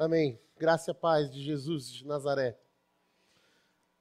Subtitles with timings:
[0.00, 0.38] Amém.
[0.56, 2.56] Graça e paz de Jesus de Nazaré.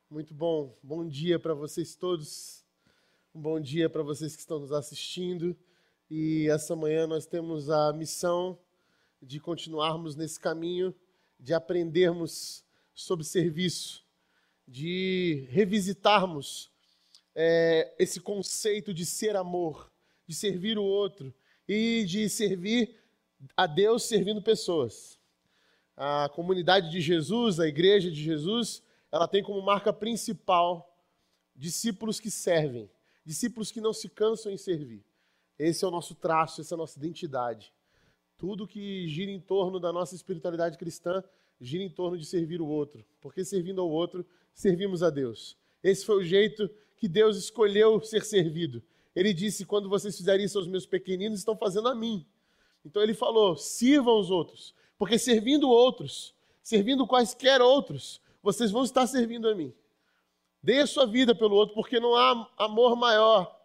[0.08, 0.78] Muito bom.
[0.84, 2.64] Bom dia para vocês todos.
[3.34, 5.58] Um bom dia para vocês que estão nos assistindo.
[6.08, 8.60] E essa manhã nós temos a missão
[9.20, 10.94] de continuarmos nesse caminho,
[11.40, 14.06] de aprendermos sobre serviço,
[14.68, 16.70] de revisitarmos
[17.34, 19.92] é, esse conceito de ser amor,
[20.28, 21.34] de servir o outro
[21.68, 22.96] e de servir
[23.56, 25.17] a Deus servindo pessoas
[25.98, 30.96] a comunidade de Jesus, a igreja de Jesus, ela tem como marca principal
[31.56, 32.88] discípulos que servem,
[33.26, 35.04] discípulos que não se cansam em servir.
[35.58, 37.74] Esse é o nosso traço, essa é a nossa identidade.
[38.38, 41.24] Tudo que gira em torno da nossa espiritualidade cristã
[41.60, 45.58] gira em torno de servir o outro, porque servindo ao outro, servimos a Deus.
[45.84, 48.84] Esse foi o jeito que Deus escolheu ser servido.
[49.16, 52.24] Ele disse: quando vocês fizerem isso aos meus pequeninos, estão fazendo a mim.
[52.86, 54.76] Então ele falou: sirvam os outros.
[54.98, 56.34] Porque servindo outros,
[56.64, 59.74] servindo quaisquer outros, vocês vão estar servindo a mim.
[60.62, 63.56] Dê a sua vida pelo outro, porque não há amor maior.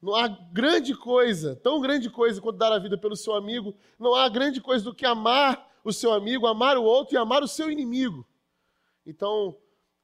[0.00, 3.74] Não há grande coisa, tão grande coisa quanto dar a vida pelo seu amigo.
[3.98, 7.42] Não há grande coisa do que amar o seu amigo, amar o outro e amar
[7.42, 8.26] o seu inimigo.
[9.06, 9.56] Então,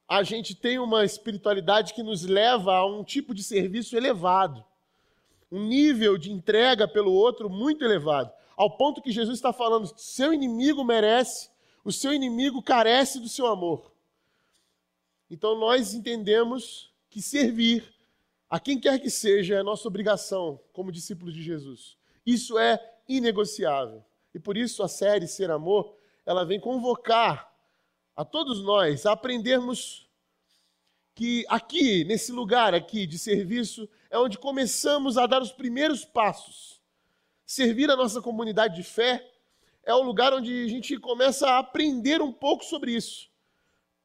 [0.09, 4.65] a gente tem uma espiritualidade que nos leva a um tipo de serviço elevado,
[5.51, 10.33] um nível de entrega pelo outro muito elevado ao ponto que Jesus está falando: seu
[10.33, 11.51] inimigo merece,
[11.85, 13.93] o seu inimigo carece do seu amor.
[15.31, 17.95] Então nós entendemos que servir
[18.49, 21.97] a quem quer que seja é nossa obrigação como discípulos de Jesus.
[22.25, 24.05] Isso é inegociável.
[24.35, 27.53] E por isso a série Ser Amor, ela vem convocar
[28.17, 30.09] a todos nós a aprendermos
[31.15, 36.74] que aqui, nesse lugar aqui de serviço, é onde começamos a dar os primeiros passos
[37.47, 39.27] Servir a nossa comunidade de fé
[39.83, 43.31] é o lugar onde a gente começa a aprender um pouco sobre isso.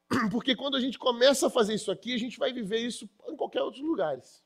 [0.32, 3.36] Porque quando a gente começa a fazer isso aqui, a gente vai viver isso em
[3.36, 4.44] qualquer outro lugares.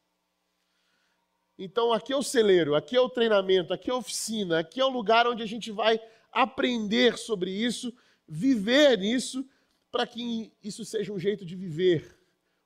[1.58, 4.86] Então aqui é o celeiro, aqui é o treinamento, aqui é a oficina, aqui é
[4.86, 6.00] o lugar onde a gente vai
[6.32, 7.94] aprender sobre isso,
[8.28, 9.48] viver isso,
[9.92, 12.18] para que isso seja um jeito de viver,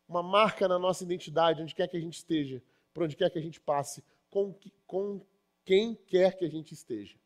[0.08, 2.64] uma marca na nossa identidade, onde quer que a gente esteja,
[2.94, 4.56] por onde quer que a gente passe, com,
[4.86, 5.22] com
[5.68, 7.20] quem quer que a gente esteja.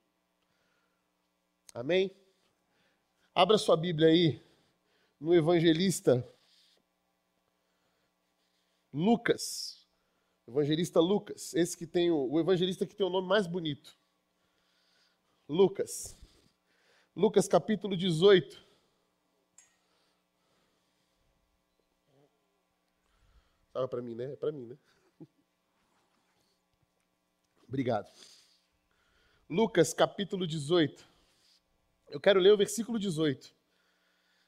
[1.75, 2.11] Amém?
[3.35, 4.43] Abra sua Bíblia aí
[5.19, 6.27] no evangelista
[8.91, 9.87] Lucas.
[10.47, 13.95] Evangelista Lucas, esse que tem o, o evangelista que tem o nome mais bonito.
[15.47, 16.17] Lucas.
[17.15, 18.67] Lucas capítulo 18.
[23.67, 24.33] Estava para mim, né?
[24.33, 24.77] É para mim, né?
[27.71, 28.11] Obrigado.
[29.49, 31.07] Lucas capítulo 18.
[32.09, 33.49] Eu quero ler o versículo 18.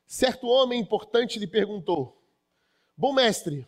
[0.05, 2.21] Certo homem importante lhe perguntou:
[2.97, 3.65] Bom mestre,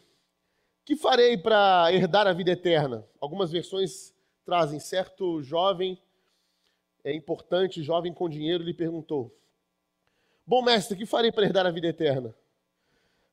[0.84, 3.08] que farei para herdar a vida eterna?
[3.18, 5.98] Algumas versões trazem certo jovem
[7.02, 9.34] é importante, jovem com dinheiro lhe perguntou:
[10.46, 12.36] Bom mestre, que farei para herdar a vida eterna?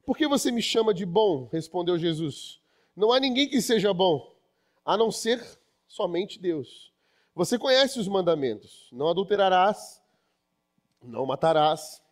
[0.06, 1.48] Por que você me chama de bom?
[1.50, 2.60] respondeu Jesus.
[2.94, 4.32] Não há ninguém que seja bom,
[4.84, 5.60] a não ser
[5.92, 6.90] somente Deus.
[7.34, 10.02] Você conhece os mandamentos: não adulterarás,
[11.02, 12.02] não matarás,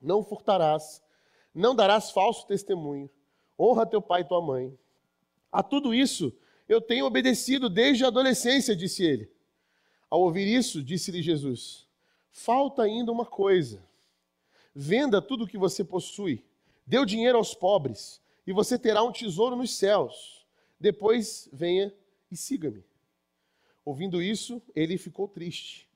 [0.00, 1.00] não furtarás,
[1.54, 3.08] não darás falso testemunho,
[3.56, 4.76] honra teu pai e tua mãe.
[5.52, 6.36] A tudo isso
[6.68, 9.30] eu tenho obedecido desde a adolescência, disse ele.
[10.10, 11.86] Ao ouvir isso, disse-lhe Jesus:
[12.32, 13.84] Falta ainda uma coisa.
[14.74, 16.44] Venda tudo o que você possui,
[16.84, 20.44] dê o dinheiro aos pobres, e você terá um tesouro nos céus.
[20.80, 21.94] Depois venha
[22.28, 22.84] e siga-me.
[23.84, 25.88] Ouvindo isso, ele ficou triste,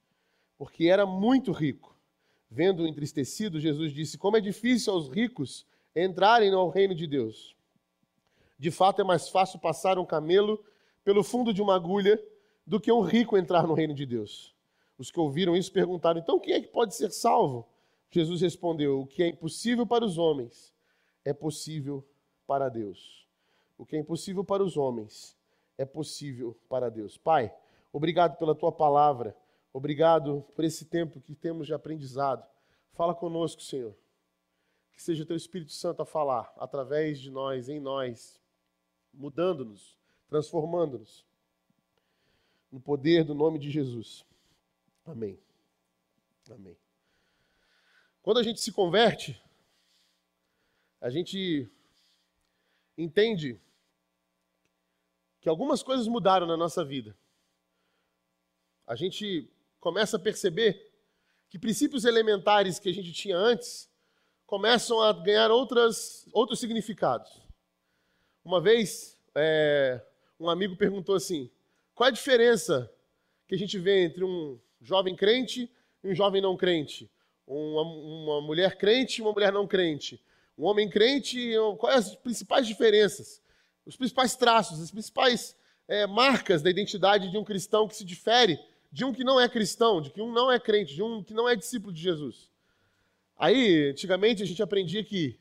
[0.58, 1.96] porque era muito rico.
[2.50, 7.56] Vendo-o entristecido, Jesus disse: Como é difícil aos ricos entrarem no reino de Deus.
[8.58, 10.62] De fato, é mais fácil passar um camelo
[11.04, 12.22] pelo fundo de uma agulha
[12.66, 14.54] do que um rico entrar no reino de Deus.
[14.98, 17.66] Os que ouviram isso perguntaram: Então quem é que pode ser salvo?
[18.10, 20.74] Jesus respondeu: O que é impossível para os homens
[21.24, 22.04] é possível
[22.46, 23.26] para Deus.
[23.78, 25.36] O que é impossível para os homens
[25.76, 27.18] é possível para Deus.
[27.18, 27.52] Pai,
[27.96, 29.34] Obrigado pela tua palavra.
[29.72, 32.46] Obrigado por esse tempo que temos de aprendizado.
[32.92, 33.96] Fala conosco, Senhor.
[34.92, 38.38] Que seja o teu Espírito Santo a falar através de nós, em nós,
[39.14, 39.96] mudando-nos,
[40.28, 41.24] transformando-nos.
[42.70, 44.26] No poder do nome de Jesus.
[45.06, 45.40] Amém.
[46.50, 46.76] Amém.
[48.20, 49.42] Quando a gente se converte,
[51.00, 51.66] a gente
[52.98, 53.58] entende
[55.40, 57.16] que algumas coisas mudaram na nossa vida
[58.86, 59.50] a gente
[59.80, 60.92] começa a perceber
[61.48, 63.90] que princípios elementares que a gente tinha antes
[64.46, 67.30] começam a ganhar outras, outros significados.
[68.44, 70.00] Uma vez, é,
[70.38, 71.50] um amigo perguntou assim:
[71.94, 72.90] qual a diferença
[73.46, 75.70] que a gente vê entre um jovem crente
[76.02, 77.10] e um jovem não crente?
[77.46, 80.22] Uma, uma mulher crente e uma mulher não crente?
[80.56, 83.42] Um homem crente, quais as principais diferenças?
[83.84, 85.56] Os principais traços, as principais
[85.86, 88.58] é, marcas da identidade de um cristão que se difere
[88.90, 91.34] de um que não é cristão, de que um não é crente, de um que
[91.34, 92.50] não é discípulo de Jesus.
[93.38, 95.38] Aí, antigamente, a gente aprendia que,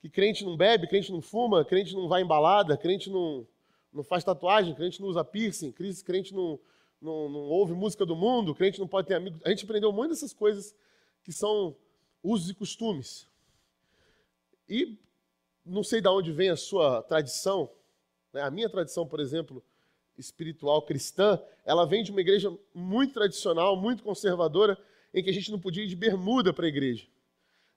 [0.00, 3.46] que crente não bebe, crente não fuma, crente não vai em balada, crente não,
[3.92, 6.58] não faz tatuagem, crente não usa piercing, crente não,
[7.00, 9.40] não, não ouve música do mundo, crente não pode ter amigos.
[9.44, 10.74] A gente aprendeu muito dessas coisas
[11.24, 11.76] que são
[12.22, 13.26] usos e costumes.
[14.68, 14.96] E
[15.64, 17.70] não sei de onde vem a sua tradição,
[18.32, 18.42] né?
[18.42, 19.62] a minha tradição, por exemplo,
[20.18, 24.78] espiritual cristã, ela vem de uma igreja muito tradicional, muito conservadora,
[25.12, 27.06] em que a gente não podia ir de bermuda para a igreja.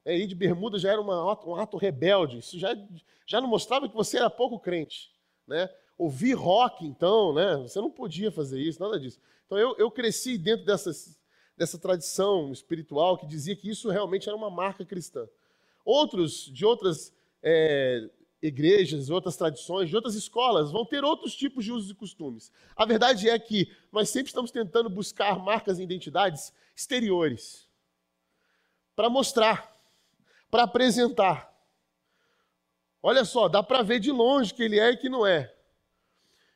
[0.04, 2.78] É, ir de bermuda já era uma, um ato rebelde, isso já,
[3.26, 5.12] já não mostrava que você era pouco crente.
[5.48, 5.70] Né?
[5.98, 7.58] Ouvir rock, então, né?
[7.58, 9.20] você não podia fazer isso, nada disso.
[9.46, 11.20] Então eu, eu cresci dentro dessas,
[11.58, 15.28] dessa tradição espiritual que dizia que isso realmente era uma marca cristã.
[15.84, 18.10] Outros, de outras é,
[18.48, 22.52] igrejas, outras tradições, de outras escolas, vão ter outros tipos de usos e costumes.
[22.76, 27.68] A verdade é que nós sempre estamos tentando buscar marcas e identidades exteriores
[28.96, 29.74] para mostrar,
[30.50, 31.54] para apresentar.
[33.02, 35.54] Olha só, dá para ver de longe que ele é e que não é.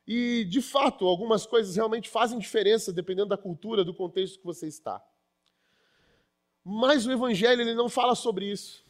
[0.08, 4.68] E, de fato, algumas coisas realmente fazem diferença dependendo da cultura, do contexto que você
[4.68, 5.00] está.
[6.64, 8.84] Mas o Evangelho ele não fala sobre isso.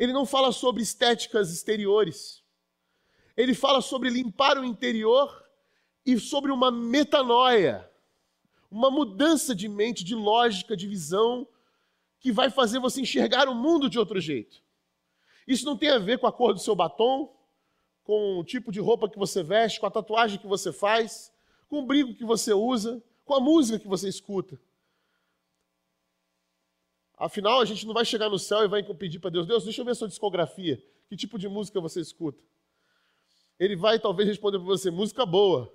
[0.00, 2.42] Ele não fala sobre estéticas exteriores.
[3.36, 5.44] Ele fala sobre limpar o interior
[6.06, 7.86] e sobre uma metanoia,
[8.70, 11.46] uma mudança de mente, de lógica, de visão,
[12.18, 14.62] que vai fazer você enxergar o mundo de outro jeito.
[15.46, 17.36] Isso não tem a ver com a cor do seu batom,
[18.02, 21.30] com o tipo de roupa que você veste, com a tatuagem que você faz,
[21.68, 24.58] com o brinco que você usa, com a música que você escuta.
[27.20, 29.82] Afinal, a gente não vai chegar no céu e vai pedir para Deus: Deus, deixa
[29.82, 30.82] eu ver sua discografia.
[31.06, 32.42] Que tipo de música você escuta?
[33.58, 35.70] Ele vai talvez responder para você: música boa.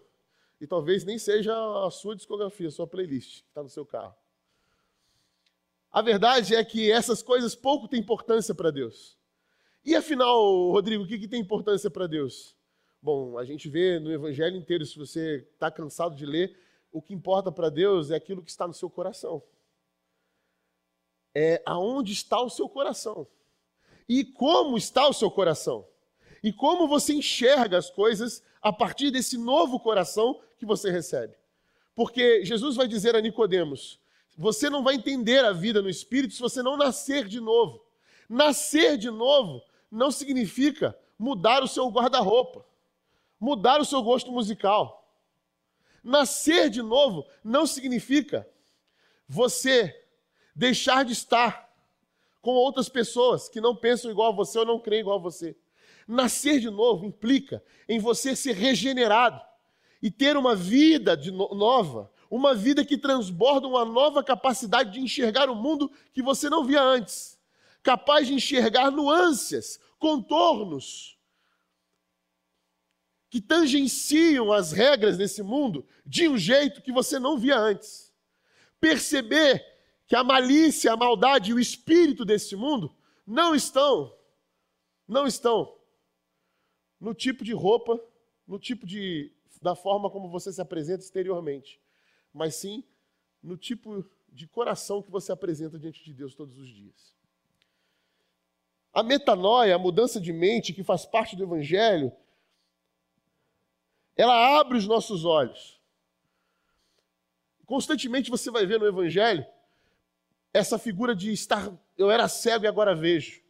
[0.60, 1.54] E talvez nem seja
[1.86, 4.16] a sua discografia, a sua playlist que está no seu carro.
[5.92, 9.16] A verdade é que essas coisas pouco têm importância para Deus.
[9.84, 12.56] E afinal, Rodrigo, o que, que tem importância para Deus?
[13.00, 16.58] Bom, a gente vê no Evangelho inteiro, se você está cansado de ler,
[16.92, 19.44] o que importa para Deus é aquilo que está no seu coração
[21.36, 23.28] é aonde está o seu coração.
[24.08, 25.86] E como está o seu coração.
[26.42, 31.36] E como você enxerga as coisas a partir desse novo coração que você recebe.
[31.94, 34.00] Porque Jesus vai dizer a Nicodemos:
[34.38, 37.84] você não vai entender a vida no espírito se você não nascer de novo.
[38.30, 39.62] Nascer de novo
[39.92, 42.66] não significa mudar o seu guarda-roupa,
[43.40, 45.10] mudar o seu gosto musical.
[46.04, 48.48] Nascer de novo não significa
[49.28, 50.05] você
[50.56, 51.70] deixar de estar
[52.42, 55.58] com outras pessoas que não pensam igual a você ou não creem igual a você.
[56.08, 59.42] Nascer de novo implica em você ser regenerado
[60.02, 65.50] e ter uma vida no nova, uma vida que transborda uma nova capacidade de enxergar
[65.50, 67.40] o mundo que você não via antes,
[67.82, 71.18] capaz de enxergar nuances, contornos
[73.30, 78.14] que tangenciam as regras desse mundo de um jeito que você não via antes.
[78.80, 79.75] Perceber
[80.08, 82.96] que a malícia, a maldade e o espírito desse mundo
[83.26, 84.16] não estão,
[85.08, 85.76] não estão
[87.00, 88.00] no tipo de roupa,
[88.48, 91.82] no tipo de, da forma como você se apresenta exteriormente,
[92.34, 92.84] mas sim
[93.42, 97.16] no tipo de coração que você apresenta diante de Deus todos os dias.
[98.94, 102.12] A metanoia, a mudança de mente que faz parte do Evangelho,
[104.16, 105.82] ela abre os nossos olhos.
[107.66, 109.46] Constantemente você vai ver no Evangelho
[110.56, 113.42] essa figura de estar, eu era cego e agora vejo.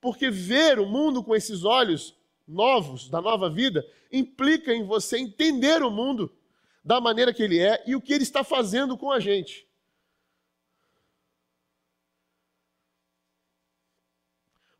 [0.00, 2.16] Porque ver o mundo com esses olhos
[2.48, 6.34] novos, da nova vida, implica em você entender o mundo
[6.82, 9.68] da maneira que ele é e o que ele está fazendo com a gente.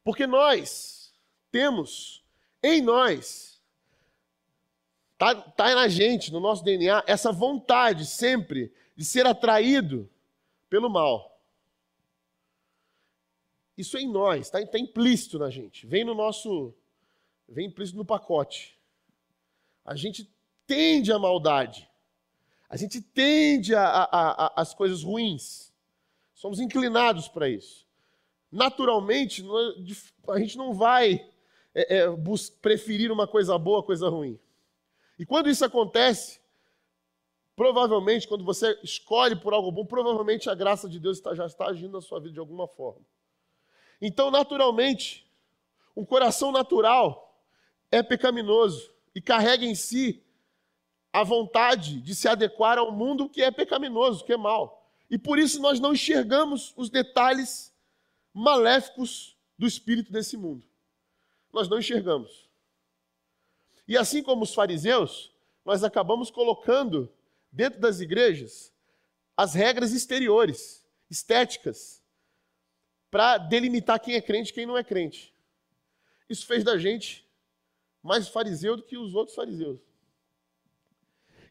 [0.02, 1.12] Porque nós
[1.50, 2.24] temos
[2.62, 3.62] em nós,
[5.12, 10.10] está tá na gente, no nosso DNA, essa vontade sempre de ser atraído
[10.74, 11.40] pelo mal.
[13.78, 16.74] Isso é em nós, está tá implícito na gente, vem no nosso,
[17.48, 18.76] vem implícito no pacote.
[19.84, 20.28] A gente
[20.66, 21.88] tende à maldade,
[22.68, 25.72] a gente tende às coisas ruins,
[26.34, 27.86] Somos inclinados para isso.
[28.50, 29.44] Naturalmente,
[30.28, 31.24] a gente não vai
[31.72, 32.06] é, é,
[32.60, 34.38] preferir uma coisa boa coisa ruim.
[35.16, 36.40] E quando isso acontece,
[37.56, 41.92] provavelmente, quando você escolhe por algo bom, provavelmente a graça de Deus já está agindo
[41.92, 43.04] na sua vida de alguma forma.
[44.00, 45.26] Então, naturalmente,
[45.96, 47.42] um coração natural
[47.90, 50.22] é pecaminoso e carrega em si
[51.12, 54.90] a vontade de se adequar ao mundo que é pecaminoso, que é mal.
[55.08, 57.72] E por isso nós não enxergamos os detalhes
[58.32, 60.66] maléficos do espírito desse mundo.
[61.52, 62.48] Nós não enxergamos.
[63.86, 65.32] E assim como os fariseus,
[65.64, 67.08] nós acabamos colocando
[67.54, 68.74] dentro das igrejas
[69.36, 72.02] as regras exteriores, estéticas,
[73.10, 75.34] para delimitar quem é crente e quem não é crente.
[76.28, 77.28] Isso fez da gente
[78.02, 79.80] mais fariseu do que os outros fariseus.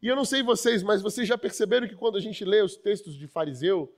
[0.02, 2.76] E eu não sei vocês, mas vocês já perceberam que quando a gente lê os
[2.76, 3.94] textos de fariseu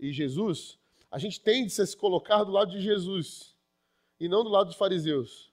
[0.00, 0.78] e Jesus,
[1.10, 3.54] a gente tende a se colocar do lado de Jesus
[4.18, 5.52] e não do lado dos fariseus.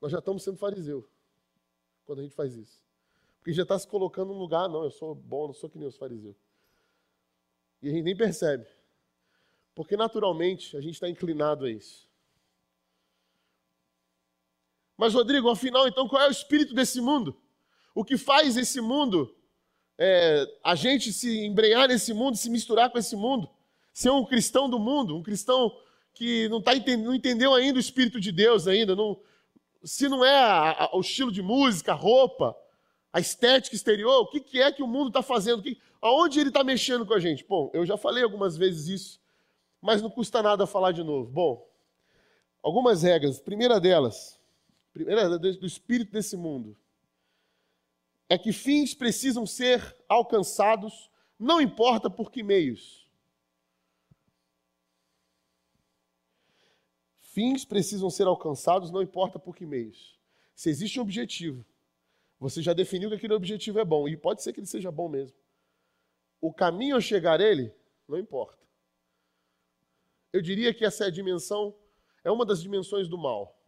[0.00, 1.08] Nós já estamos sendo fariseu
[2.04, 2.87] quando a gente faz isso.
[3.48, 5.88] Porque já está se colocando num lugar, não, eu sou bom, não sou que nem
[5.88, 6.36] os fariseus.
[7.80, 8.66] E a gente nem percebe.
[9.74, 12.06] Porque naturalmente a gente está inclinado a isso.
[14.98, 17.40] Mas, Rodrigo, afinal, então, qual é o espírito desse mundo?
[17.94, 19.34] O que faz esse mundo,
[19.96, 23.48] é, a gente se embrenhar nesse mundo, se misturar com esse mundo,
[23.94, 25.74] ser um cristão do mundo, um cristão
[26.12, 29.18] que não, tá, não entendeu ainda o Espírito de Deus ainda, não,
[29.82, 32.54] se não é a, a, o estilo de música, a roupa,
[33.12, 35.62] a estética exterior, o que, que é que o mundo está fazendo?
[35.62, 37.44] Que, aonde ele está mexendo com a gente?
[37.44, 39.20] Bom, eu já falei algumas vezes isso,
[39.80, 41.30] mas não custa nada falar de novo.
[41.30, 41.68] Bom,
[42.62, 43.40] algumas regras.
[43.40, 44.38] Primeira delas,
[44.92, 46.76] primeira do espírito desse mundo
[48.28, 53.08] é que fins precisam ser alcançados, não importa por que meios.
[57.20, 60.18] Fins precisam ser alcançados, não importa por que meios.
[60.54, 61.64] Se existe um objetivo,
[62.38, 65.08] você já definiu que aquele objetivo é bom, e pode ser que ele seja bom
[65.08, 65.36] mesmo.
[66.40, 67.74] O caminho a chegar a ele,
[68.06, 68.58] não importa.
[70.32, 71.74] Eu diria que essa é a dimensão,
[72.22, 73.58] é uma das dimensões do mal.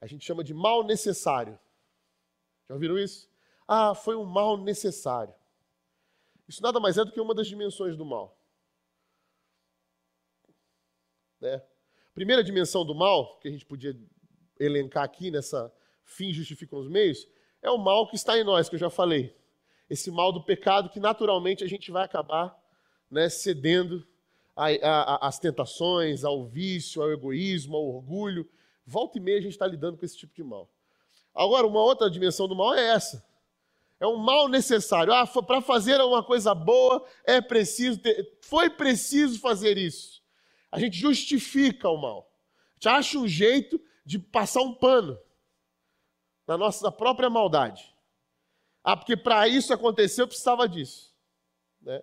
[0.00, 1.58] A gente chama de mal necessário.
[2.66, 3.28] Já ouviram isso?
[3.68, 5.34] Ah, foi um mal necessário.
[6.48, 8.36] Isso nada mais é do que uma das dimensões do mal.
[11.40, 11.62] Né?
[12.14, 13.96] Primeira dimensão do mal, que a gente podia
[14.58, 15.72] elencar aqui nessa
[16.10, 17.26] fim justificam os meios,
[17.62, 19.34] é o mal que está em nós, que eu já falei.
[19.88, 22.56] Esse mal do pecado que naturalmente a gente vai acabar
[23.10, 24.06] né, cedendo
[24.56, 28.48] às tentações, ao vício, ao egoísmo, ao orgulho.
[28.86, 30.68] Volta e meia a gente está lidando com esse tipo de mal.
[31.34, 33.24] Agora, uma outra dimensão do mal é essa.
[33.98, 35.12] É um mal necessário.
[35.12, 40.22] Ah, para fazer uma coisa boa é preciso ter, foi preciso fazer isso.
[40.70, 42.30] A gente justifica o mal.
[42.70, 45.18] A gente acha um jeito de passar um pano
[46.46, 47.94] na nossa própria maldade.
[48.82, 51.14] Ah, porque para isso acontecer eu precisava disso.
[51.80, 52.02] Né?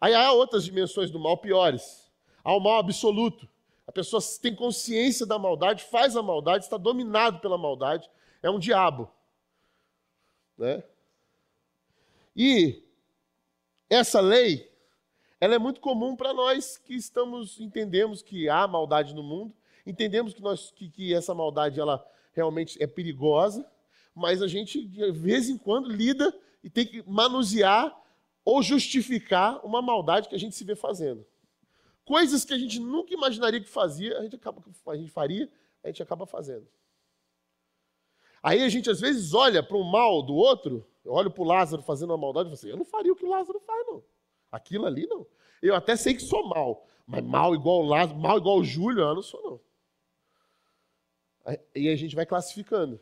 [0.00, 2.10] Aí há outras dimensões do mal piores.
[2.42, 3.48] Há o mal absoluto.
[3.86, 8.08] A pessoa tem consciência da maldade, faz a maldade, está dominado pela maldade,
[8.40, 9.10] é um diabo.
[10.56, 10.82] Né?
[12.36, 12.84] E
[13.88, 14.72] essa lei,
[15.40, 19.52] ela é muito comum para nós que estamos, entendemos que há maldade no mundo,
[19.84, 23.68] entendemos que, nós, que, que essa maldade ela realmente é perigosa,
[24.14, 27.96] mas a gente, de vez em quando, lida e tem que manusear
[28.44, 31.26] ou justificar uma maldade que a gente se vê fazendo.
[32.04, 35.50] Coisas que a gente nunca imaginaria que fazia, a gente, acaba, a gente faria,
[35.84, 36.66] a gente acaba fazendo.
[38.42, 41.46] Aí a gente às vezes olha para o mal do outro, eu olho para o
[41.46, 43.86] Lázaro fazendo uma maldade e falo assim, eu não faria o que o Lázaro faz,
[43.86, 44.02] não.
[44.50, 45.26] Aquilo ali não.
[45.62, 49.02] Eu até sei que sou mal, mas mal igual o Lázaro, mal igual o Júlio,
[49.02, 49.60] eu não sou, não.
[51.74, 53.00] E a gente vai classificando.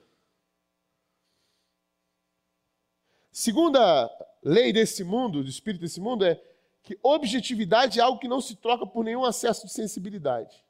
[3.30, 4.10] Segunda
[4.42, 6.42] lei desse mundo, do espírito desse mundo, é
[6.82, 10.64] que objetividade é algo que não se troca por nenhum acesso de sensibilidade.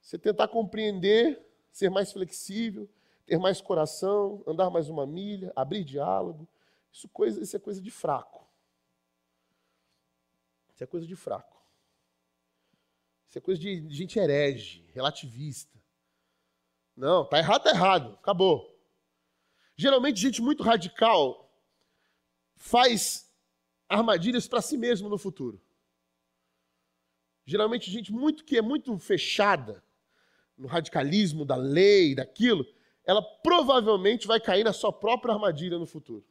[0.00, 2.88] Você tentar compreender, ser mais flexível,
[3.26, 6.46] ter mais coração, andar mais uma milha, abrir diálogo,
[6.92, 8.46] isso, coisa, isso é coisa de fraco.
[10.72, 11.60] Isso é coisa de fraco.
[13.28, 15.76] Isso é coisa de gente herege, relativista.
[16.96, 18.72] Não, tá errado, tá errado, acabou.
[19.76, 21.52] Geralmente, gente muito radical
[22.56, 23.30] faz
[23.88, 25.60] armadilhas para si mesmo no futuro.
[27.44, 29.82] Geralmente, gente muito que é muito fechada
[30.56, 32.64] no radicalismo da lei, daquilo,
[33.04, 36.24] ela provavelmente vai cair na sua própria armadilha no futuro.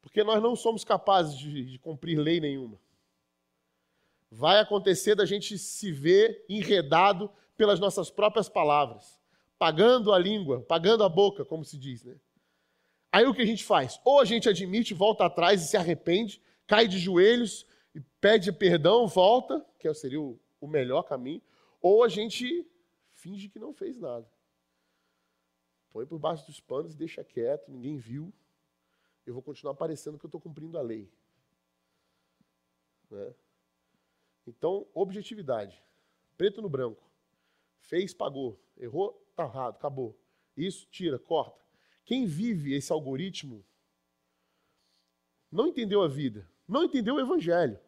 [0.00, 2.78] Porque nós não somos capazes de, de cumprir lei nenhuma.
[4.30, 9.18] Vai acontecer da gente se ver enredado pelas nossas próprias palavras,
[9.58, 12.18] pagando a língua, pagando a boca, como se diz, né?
[13.10, 14.00] Aí o que a gente faz?
[14.04, 19.06] Ou a gente admite, volta atrás e se arrepende, cai de joelhos e pede perdão,
[19.06, 21.40] volta, que seria o, o melhor caminho,
[21.80, 22.66] ou a gente
[23.14, 24.30] finge que não fez nada.
[25.90, 28.32] Põe por baixo dos panos e deixa quieto, ninguém viu.
[29.24, 31.10] Eu vou continuar parecendo que eu estou cumprindo a lei.
[33.10, 33.34] Né?
[34.46, 35.82] Então, objetividade.
[36.36, 37.02] Preto no branco.
[37.78, 38.60] Fez, pagou.
[38.76, 40.18] Errou, tá errado, acabou.
[40.56, 41.62] Isso, tira, corta.
[42.04, 43.64] Quem vive esse algoritmo
[45.50, 47.78] não entendeu a vida, não entendeu o evangelho.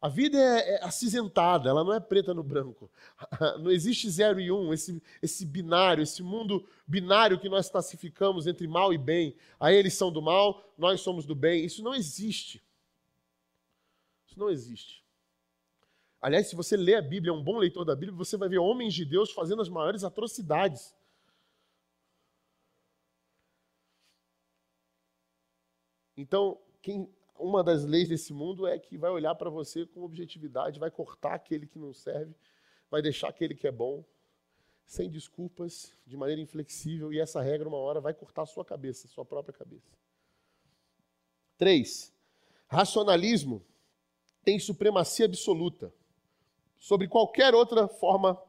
[0.00, 2.90] A vida é, é, acinzentada, ela não é preta no branco.
[3.60, 8.66] Não existe zero e um, esse, esse binário, esse mundo binário que nós classificamos entre
[8.66, 9.36] mal e bem.
[9.58, 11.66] Aí eles são do mal, nós somos do bem.
[11.66, 12.64] Isso não existe.
[14.26, 15.04] Isso não existe.
[16.20, 18.58] Aliás, se você lê a Bíblia, é um bom leitor da Bíblia, você vai ver
[18.58, 20.94] homens de Deus fazendo as maiores atrocidades.
[26.14, 30.78] Então, quem, uma das leis desse mundo é que vai olhar para você com objetividade,
[30.78, 32.34] vai cortar aquele que não serve,
[32.90, 34.04] vai deixar aquele que é bom,
[34.84, 39.06] sem desculpas, de maneira inflexível, e essa regra, uma hora, vai cortar a sua cabeça,
[39.06, 39.96] a sua própria cabeça.
[41.56, 42.12] Três,
[42.66, 43.64] racionalismo
[44.44, 45.94] tem supremacia absoluta
[46.80, 48.42] sobre qualquer outra forma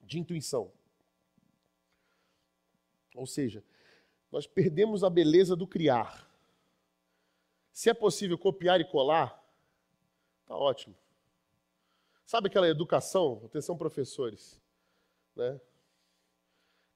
[0.00, 0.72] de intuição.
[3.14, 3.62] Ou seja,
[4.32, 6.26] nós perdemos a beleza do criar.
[7.70, 9.44] Se é possível copiar e colar,
[10.46, 10.96] tá ótimo.
[12.24, 13.42] Sabe aquela educação?
[13.44, 14.58] Atenção, professores.
[15.36, 15.60] Né?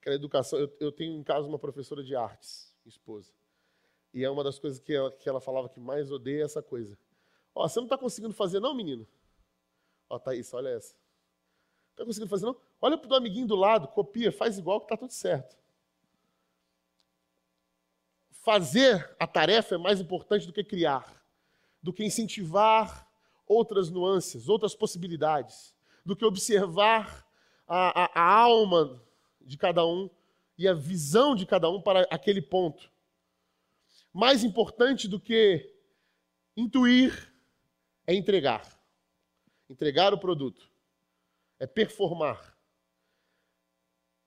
[0.00, 0.58] Aquela educação.
[0.58, 3.32] Eu, eu tenho em casa uma professora de artes, esposa.
[4.12, 6.98] E é uma das coisas que ela, que ela falava que mais odeia essa coisa.
[7.54, 9.06] Ó, você não está conseguindo fazer, não, menino?
[10.10, 10.92] Ó, Thaís, olha essa.
[10.92, 12.56] Não está conseguindo fazer, não?
[12.80, 15.56] Olha para o amiguinho do lado, copia, faz igual que está tudo certo.
[18.32, 21.24] Fazer a tarefa é mais importante do que criar,
[21.80, 23.08] do que incentivar
[23.46, 27.24] outras nuances, outras possibilidades, do que observar
[27.68, 29.00] a, a, a alma
[29.40, 30.10] de cada um
[30.58, 32.90] e a visão de cada um para aquele ponto.
[34.12, 35.72] Mais importante do que
[36.56, 37.32] intuir
[38.06, 38.79] é entregar.
[39.70, 40.68] Entregar o produto.
[41.60, 42.58] É performar.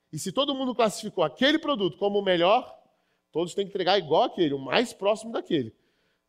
[0.10, 2.82] E se todo mundo classificou aquele produto como o melhor,
[3.29, 5.75] todos têm que entregar igual aquele, o mais próximo daquele.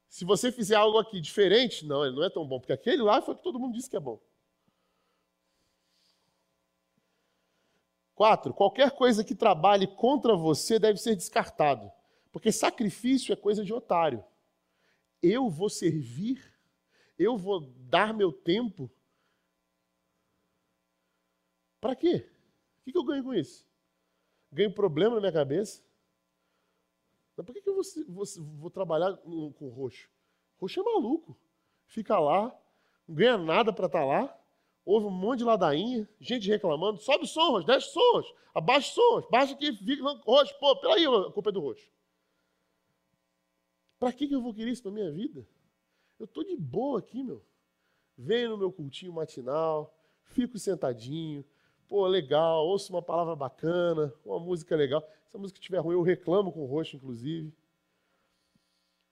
[0.08, 3.22] Se você fizer algo aqui diferente, não, ele não é tão bom, porque aquele lá
[3.22, 4.20] foi o que todo mundo disse que é bom.
[8.16, 11.90] Quatro, qualquer coisa que trabalhe contra você deve ser descartado,
[12.32, 14.24] porque sacrifício é coisa de otário.
[15.22, 16.54] Eu vou servir
[17.18, 18.90] eu vou dar meu tempo.
[21.84, 22.26] Para quê?
[22.80, 23.68] O que eu ganho com isso?
[24.50, 25.84] Ganho problema na minha cabeça?
[27.36, 28.24] Mas por que eu vou, vou,
[28.56, 30.08] vou trabalhar com roxo?
[30.56, 31.36] Roxo é maluco.
[31.84, 32.58] Fica lá,
[33.06, 34.40] não ganha nada para estar tá lá.
[34.82, 37.02] Houve um monte de ladainha, gente reclamando.
[37.02, 38.34] Sobe o som, Roxo, desce o som, Roxo.
[38.54, 40.58] Abaixa o som, baixa aqui, fica roxo.
[40.58, 41.92] Pô, peraí, a culpa é do roxo.
[43.98, 45.46] Para que eu vou querer isso para minha vida?
[46.18, 47.44] Eu estou de boa aqui, meu.
[48.16, 51.44] Venho no meu cultinho matinal, fico sentadinho,
[51.88, 55.02] pô, legal, ouço uma palavra bacana, uma música legal.
[55.28, 57.52] Se a música estiver ruim, eu reclamo com o roxo, inclusive.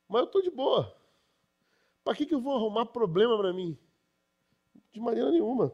[0.08, 0.94] Mas eu estou de boa.
[2.04, 3.78] Para que, que eu vou arrumar problema para mim?
[4.92, 5.72] De maneira nenhuma.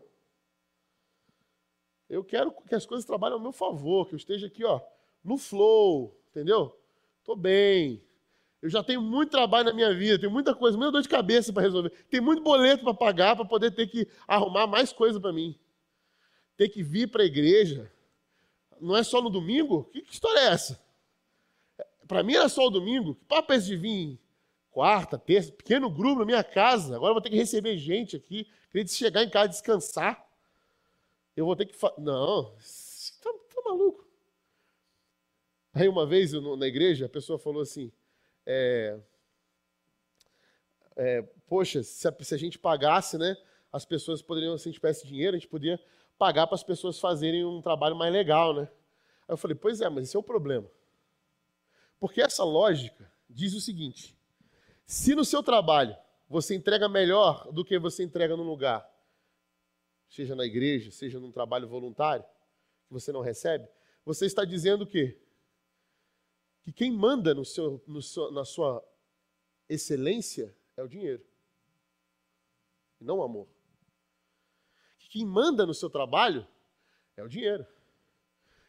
[2.09, 4.81] Eu quero que as coisas trabalhem ao meu favor, que eu esteja aqui, ó,
[5.23, 6.79] no flow, entendeu?
[7.21, 8.03] Estou bem,
[8.61, 11.53] eu já tenho muito trabalho na minha vida, tenho muita coisa, muita dor de cabeça
[11.53, 11.91] para resolver.
[12.11, 15.57] Tem muito boleto para pagar para poder ter que arrumar mais coisa para mim.
[16.59, 17.91] Ter que vir para a igreja.
[18.79, 19.85] Não é só no domingo?
[19.85, 20.79] Que, que história é essa?
[22.07, 23.15] Para mim era só o domingo.
[23.15, 24.21] Que papo é esse de vir
[24.71, 26.97] quarta, terça, pequeno grupo na minha casa.
[26.97, 28.47] Agora eu vou ter que receber gente aqui.
[28.71, 30.29] Queria chegar em casa descansar.
[31.37, 31.75] Eu vou ter que.
[31.75, 31.95] Fa...
[31.97, 32.53] Não,
[33.23, 34.05] tá, tá maluco.
[35.73, 37.93] Aí uma vez na igreja, a pessoa falou assim:
[38.45, 38.99] é,
[40.97, 43.37] é, poxa, se a, se a, gente pagasse, né,
[43.73, 45.79] as pessoas poderiam, se a gente tivesse dinheiro, a gente podia
[46.19, 48.63] pagar para as pessoas fazerem um trabalho mais legal, né?
[49.27, 50.69] Aí eu falei, pois é, mas esse é o problema.
[52.01, 54.17] Porque essa lógica diz o seguinte:
[54.85, 55.97] se no seu trabalho
[56.29, 58.89] você entrega melhor do que você entrega no lugar,
[60.09, 62.25] seja na igreja, seja num trabalho voluntário,
[62.87, 63.69] que você não recebe,
[64.05, 65.19] você está dizendo o quê?
[66.69, 68.87] que quem manda no seu, no seu, na sua
[69.69, 71.25] excelência é o dinheiro.
[73.01, 73.49] e não o amor.
[75.09, 76.47] Quem manda no seu trabalho
[77.17, 77.67] é o dinheiro.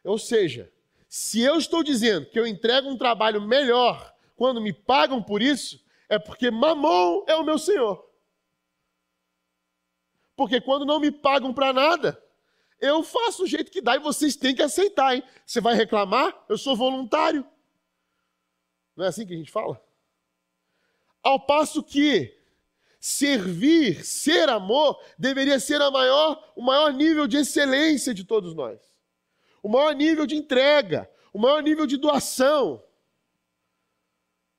[0.03, 0.71] Ou seja,
[1.07, 5.83] se eu estou dizendo que eu entrego um trabalho melhor quando me pagam por isso,
[6.07, 8.09] é porque mamão é o meu senhor.
[10.35, 12.23] Porque quando não me pagam para nada,
[12.79, 15.23] eu faço o jeito que dá e vocês têm que aceitar, hein?
[15.45, 16.45] Você vai reclamar?
[16.47, 17.45] Eu sou voluntário.
[18.95, 19.81] Não é assim que a gente fala?
[21.21, 22.38] Ao passo que
[22.99, 28.93] servir, ser amor, deveria ser a maior, o maior nível de excelência de todos nós.
[29.63, 32.83] O maior nível de entrega, o maior nível de doação.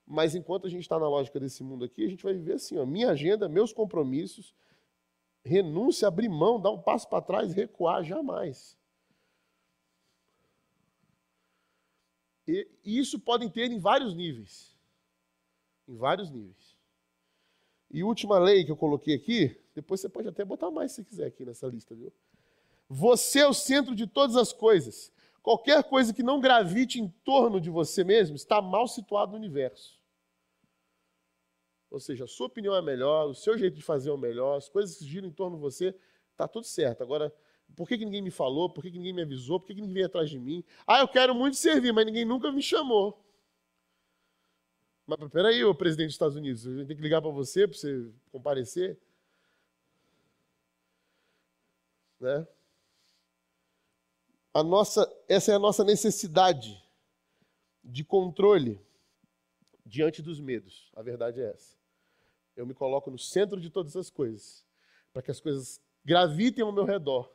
[0.07, 2.79] Mas enquanto a gente está na lógica desse mundo aqui, a gente vai viver assim:
[2.79, 4.55] ó, minha agenda, meus compromissos,
[5.45, 8.79] renúncia, abrir mão, dar um passo para trás, recuar, jamais.
[12.47, 14.77] E isso podem ter em vários níveis.
[15.87, 16.70] Em vários níveis.
[17.91, 21.27] E última lei que eu coloquei aqui, depois você pode até botar mais se quiser
[21.27, 22.13] aqui nessa lista, viu?
[22.89, 25.13] Você é o centro de todas as coisas.
[25.43, 29.99] Qualquer coisa que não gravite em torno de você mesmo está mal situado no universo.
[31.91, 34.57] Ou seja, a sua opinião é melhor, o seu jeito de fazer é o melhor,
[34.57, 35.95] as coisas que giram em torno de você,
[36.31, 37.03] está tudo certo.
[37.03, 37.35] Agora,
[37.75, 38.71] por que, que ninguém me falou?
[38.71, 39.59] Por que, que ninguém me avisou?
[39.59, 40.63] Por que, que ninguém veio atrás de mim?
[40.87, 43.21] Ah, eu quero muito servir, mas ninguém nunca me chamou.
[45.19, 47.77] Mas peraí, o presidente dos Estados Unidos, a gente tem que ligar para você para
[47.77, 48.97] você comparecer?
[52.21, 52.47] Né?
[54.55, 56.81] A nossa, essa é a nossa necessidade
[57.83, 58.81] de controle
[59.85, 60.89] diante dos medos.
[60.95, 61.77] A verdade é essa.
[62.55, 64.65] Eu me coloco no centro de todas as coisas,
[65.13, 67.29] para que as coisas gravitem ao meu redor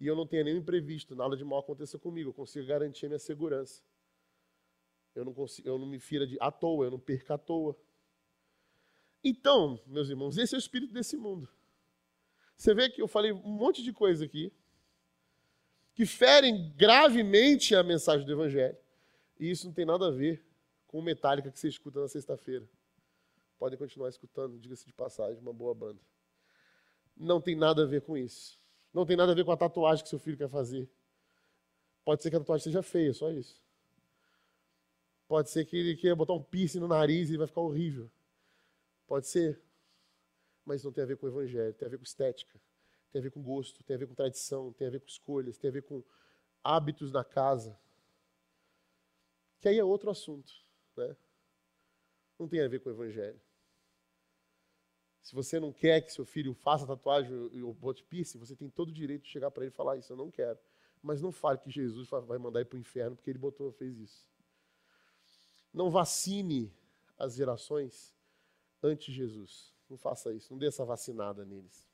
[0.00, 3.10] e eu não tenha nenhum imprevisto, nada de mal aconteça comigo, eu consigo garantir a
[3.10, 3.80] minha segurança.
[5.14, 7.76] Eu não, consigo, eu não me fira de, à toa, eu não perca à toa.
[9.22, 11.48] Então, meus irmãos, esse é o espírito desse mundo.
[12.56, 14.52] Você vê que eu falei um monte de coisa aqui
[15.94, 18.76] que ferem gravemente a mensagem do Evangelho.
[19.38, 20.44] E isso não tem nada a ver
[20.86, 22.68] com o Metallica que você escuta na sexta-feira.
[23.58, 26.00] Podem continuar escutando, diga-se de passagem, uma boa banda.
[27.16, 28.58] Não tem nada a ver com isso.
[28.92, 30.90] Não tem nada a ver com a tatuagem que seu filho quer fazer.
[32.04, 33.62] Pode ser que a tatuagem seja feia, só isso.
[35.32, 38.10] Pode ser que ele queira botar um piercing no nariz e vai ficar horrível.
[39.06, 39.58] Pode ser.
[40.62, 42.60] Mas não tem a ver com o evangelho, tem a ver com estética,
[43.10, 45.56] tem a ver com gosto, tem a ver com tradição, tem a ver com escolhas,
[45.56, 46.04] tem a ver com
[46.62, 47.80] hábitos na casa.
[49.58, 50.52] Que aí é outro assunto.
[50.98, 51.16] Né?
[52.38, 53.40] Não tem a ver com o evangelho.
[55.22, 58.90] Se você não quer que seu filho faça tatuagem ou bote piercing, você tem todo
[58.90, 60.58] o direito de chegar para ele e falar isso, eu não quero.
[61.02, 63.96] Mas não fale que Jesus vai mandar ele para o inferno porque ele botou, fez
[63.96, 64.30] isso.
[65.72, 66.72] Não vacine
[67.18, 68.14] as gerações
[68.82, 69.72] antes Jesus.
[69.88, 71.88] Não faça isso, não dê essa vacinada neles.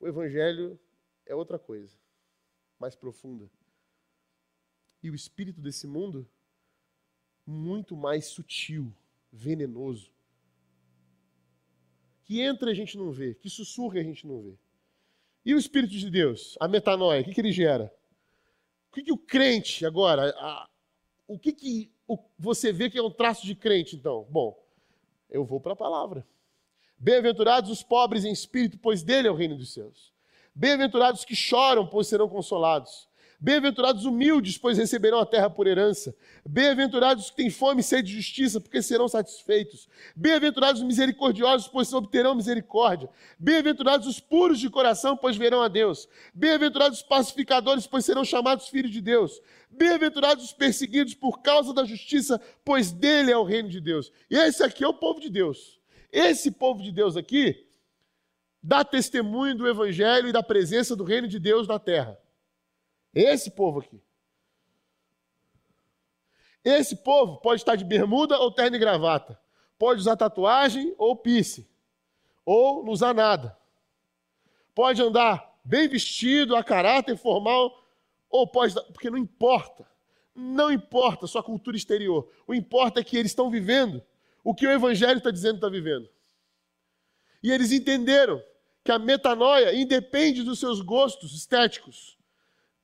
[0.00, 0.78] O evangelho
[1.24, 1.96] é outra coisa,
[2.78, 3.50] mais profunda.
[5.02, 6.28] E o espírito desse mundo,
[7.46, 8.92] muito mais sutil,
[9.32, 10.10] venenoso.
[12.24, 14.58] Que entra a gente não vê, que sussurra a gente não vê.
[15.46, 17.94] E o Espírito de Deus, a metanoia, o que, que ele gera?
[18.90, 20.68] O que, que o crente, agora, a,
[21.28, 21.92] o que, que
[22.38, 24.26] você vê que é um traço de crente, então?
[24.30, 24.56] Bom,
[25.30, 26.26] eu vou para a palavra.
[26.98, 30.12] Bem-aventurados os pobres em espírito, pois dele é o reino dos céus.
[30.54, 33.05] Bem-aventurados que choram, pois serão consolados.
[33.38, 36.14] Bem-aventurados humildes, pois receberão a terra por herança.
[36.44, 39.88] Bem-aventurados que têm fome e sede de justiça, porque serão satisfeitos.
[40.14, 43.10] Bem-aventurados os misericordiosos, pois obterão misericórdia.
[43.38, 46.08] Bem-aventurados os puros de coração, pois verão a Deus.
[46.34, 49.40] Bem-aventurados os pacificadores, pois serão chamados filhos de Deus.
[49.70, 54.10] Bem-aventurados os perseguidos por causa da justiça, pois dele é o reino de Deus.
[54.30, 55.78] E esse aqui é o povo de Deus.
[56.10, 57.66] Esse povo de Deus aqui
[58.62, 62.18] dá testemunho do evangelho e da presença do reino de Deus na terra.
[63.16, 63.98] Esse povo aqui.
[66.62, 69.40] Esse povo pode estar de bermuda ou terno e gravata.
[69.78, 71.66] Pode usar tatuagem ou piercing.
[72.44, 73.56] Ou não usar nada.
[74.74, 77.88] Pode andar bem vestido, a caráter formal,
[78.28, 78.74] ou pode.
[78.92, 79.88] Porque não importa.
[80.34, 82.30] Não importa sua cultura exterior.
[82.46, 84.04] O importa é que eles estão vivendo
[84.44, 86.06] o que o Evangelho está dizendo que está vivendo.
[87.42, 88.42] E eles entenderam
[88.84, 92.15] que a metanoia independe dos seus gostos estéticos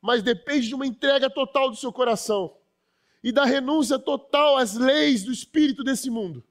[0.02, 2.58] mas depende de uma entrega total do seu coração
[3.22, 6.42] e da renúncia total às leis do espírito desse mundo.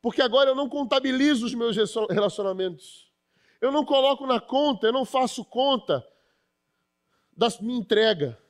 [0.00, 1.76] Porque agora eu não contabilizo os meus
[2.08, 3.12] relacionamentos.
[3.60, 6.04] Eu não coloco na conta, eu não faço conta
[7.36, 8.42] da minha entrega.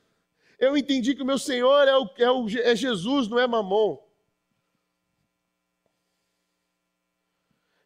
[0.56, 3.98] Eu entendi que o meu Senhor é, o, é, o, é Jesus, não é Mamon.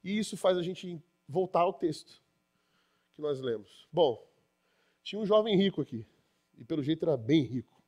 [0.05, 2.26] E isso faz a gente voltar ao texto
[3.17, 3.89] que nós lemos.
[3.91, 4.23] Bom,
[5.03, 6.07] tinha um jovem rico aqui,
[6.57, 7.83] e pelo jeito era bem rico.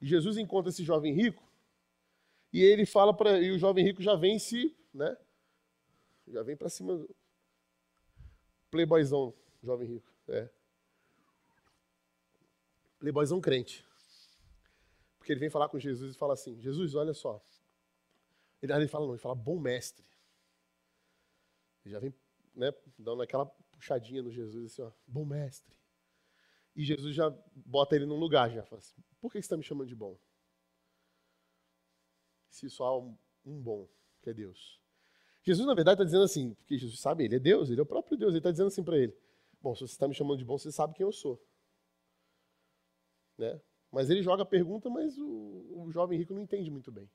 [0.00, 1.46] E Jesus encontra esse jovem rico,
[2.52, 3.38] e ele fala para.
[3.40, 4.74] E o jovem rico já vem se.
[4.92, 5.16] Né,
[6.26, 7.06] já vem para cima.
[8.70, 10.10] Playboyzão, jovem rico.
[10.28, 10.48] É.
[12.98, 13.84] Playboyzão crente.
[15.18, 17.42] Porque ele vem falar com Jesus e fala assim: Jesus, olha só.
[18.62, 20.04] Ele, ele fala, não, ele fala, bom mestre.
[21.84, 22.14] Ele já vem
[22.54, 23.46] né, dando aquela
[23.82, 25.76] puxadinha no Jesus, assim, ó, bom mestre.
[26.74, 29.64] E Jesus já bota ele num lugar, já fala assim, por que você está me
[29.64, 30.16] chamando de bom?
[32.48, 33.88] Se só há um, bom,
[34.22, 34.80] que é Deus.
[35.42, 37.86] Jesus, na verdade, está dizendo assim, porque Jesus sabe, ele é Deus, ele é o
[37.86, 39.14] próprio Deus, ele está dizendo assim para ele,
[39.60, 41.44] bom, se você está me chamando de bom, você sabe quem eu sou.
[43.36, 43.60] Né?
[43.90, 47.10] Mas ele joga a pergunta, mas o, o jovem rico não entende muito bem.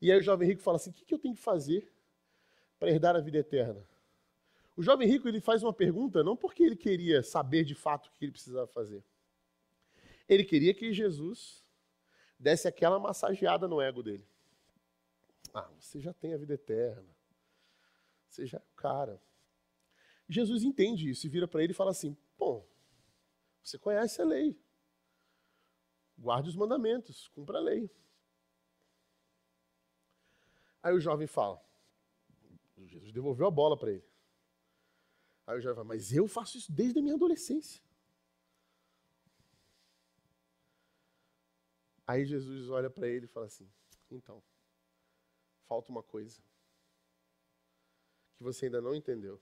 [0.00, 1.92] E aí o jovem rico fala assim, o que, que eu tenho que fazer
[2.78, 3.86] para herdar a vida eterna?
[4.76, 8.12] O jovem rico ele faz uma pergunta não porque ele queria saber de fato o
[8.12, 9.04] que ele precisava fazer.
[10.28, 11.64] Ele queria que Jesus
[12.38, 14.26] desse aquela massageada no ego dele.
[15.52, 17.14] Ah, você já tem a vida eterna.
[18.28, 19.22] Você já é o cara.
[20.28, 22.66] Jesus entende isso e vira para ele e fala assim: Bom,
[23.62, 24.58] você conhece a lei.
[26.18, 27.90] Guarde os mandamentos, cumpra a lei.
[30.82, 31.62] Aí o jovem fala:
[32.84, 34.13] Jesus devolveu a bola para ele.
[35.46, 37.82] Aí o jovem fala, mas eu faço isso desde a minha adolescência.
[42.06, 43.68] Aí Jesus olha para ele e fala assim:
[44.10, 44.42] então,
[45.66, 46.42] falta uma coisa
[48.36, 49.40] que você ainda não entendeu.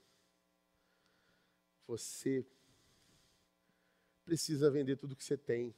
[1.87, 2.45] Você
[4.23, 5.75] precisa vender tudo que você tem.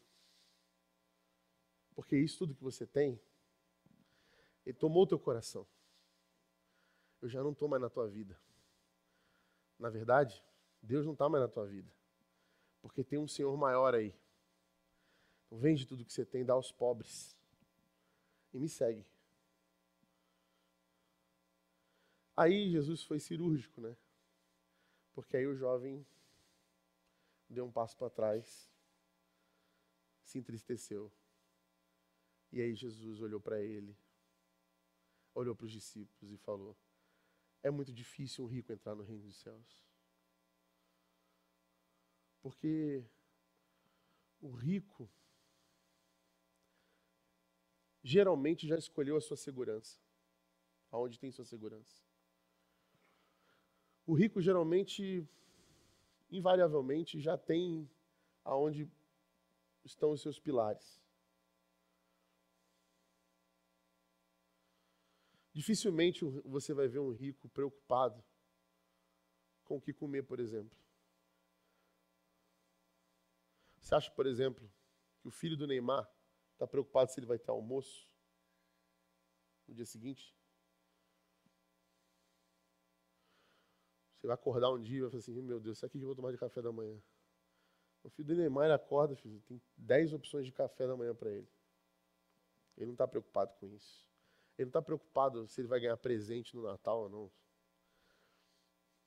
[1.96, 3.20] Porque isso tudo que você tem,
[4.66, 5.66] ele tomou o teu coração.
[7.22, 8.38] Eu já não estou mais na tua vida.
[9.80, 10.44] Na verdade,
[10.82, 11.92] Deus não está mais na tua vida.
[12.82, 14.14] Porque tem um Senhor maior aí.
[15.46, 17.36] Então vende tudo que você tem, dá aos pobres.
[18.54, 19.06] E me segue.
[22.38, 23.96] Aí Jesus foi cirúrgico, né?
[25.14, 26.06] Porque aí o jovem
[27.50, 28.70] deu um passo para trás,
[30.24, 31.12] se entristeceu.
[32.52, 33.98] E aí Jesus olhou para ele,
[35.34, 36.76] olhou para os discípulos e falou:
[37.66, 39.84] é muito difícil um rico entrar no reino dos céus.
[42.40, 43.04] Porque
[44.40, 45.10] o rico
[48.04, 50.00] geralmente já escolheu a sua segurança.
[50.92, 52.04] Aonde tem sua segurança?
[54.06, 55.28] O rico geralmente,
[56.30, 57.90] invariavelmente, já tem
[58.44, 58.88] aonde
[59.84, 61.02] estão os seus pilares.
[65.56, 68.22] Dificilmente você vai ver um rico preocupado
[69.64, 70.78] com o que comer, por exemplo.
[73.80, 74.70] Você acha, por exemplo,
[75.22, 76.06] que o filho do Neymar
[76.52, 78.06] está preocupado se ele vai ter almoço
[79.66, 80.36] no dia seguinte?
[84.18, 86.16] Você vai acordar um dia e vai falar assim: meu Deus, aqui que eu vou
[86.18, 87.02] tomar de café da manhã.
[88.04, 91.48] O filho do Neymar acorda, filho, tem 10 opções de café da manhã para ele.
[92.76, 94.06] Ele não está preocupado com isso.
[94.58, 97.32] Ele não está preocupado se ele vai ganhar presente no Natal ou não.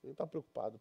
[0.01, 0.79] Ele não está preocupado.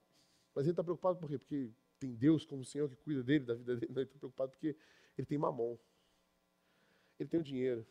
[0.55, 1.39] Mas ele está preocupado por quê?
[1.39, 3.93] Porque tem Deus como Senhor que cuida dele, da vida dele.
[3.93, 4.77] Não, ele está preocupado porque
[5.17, 5.79] ele tem mamão.
[7.19, 7.87] Ele tem o dinheiro.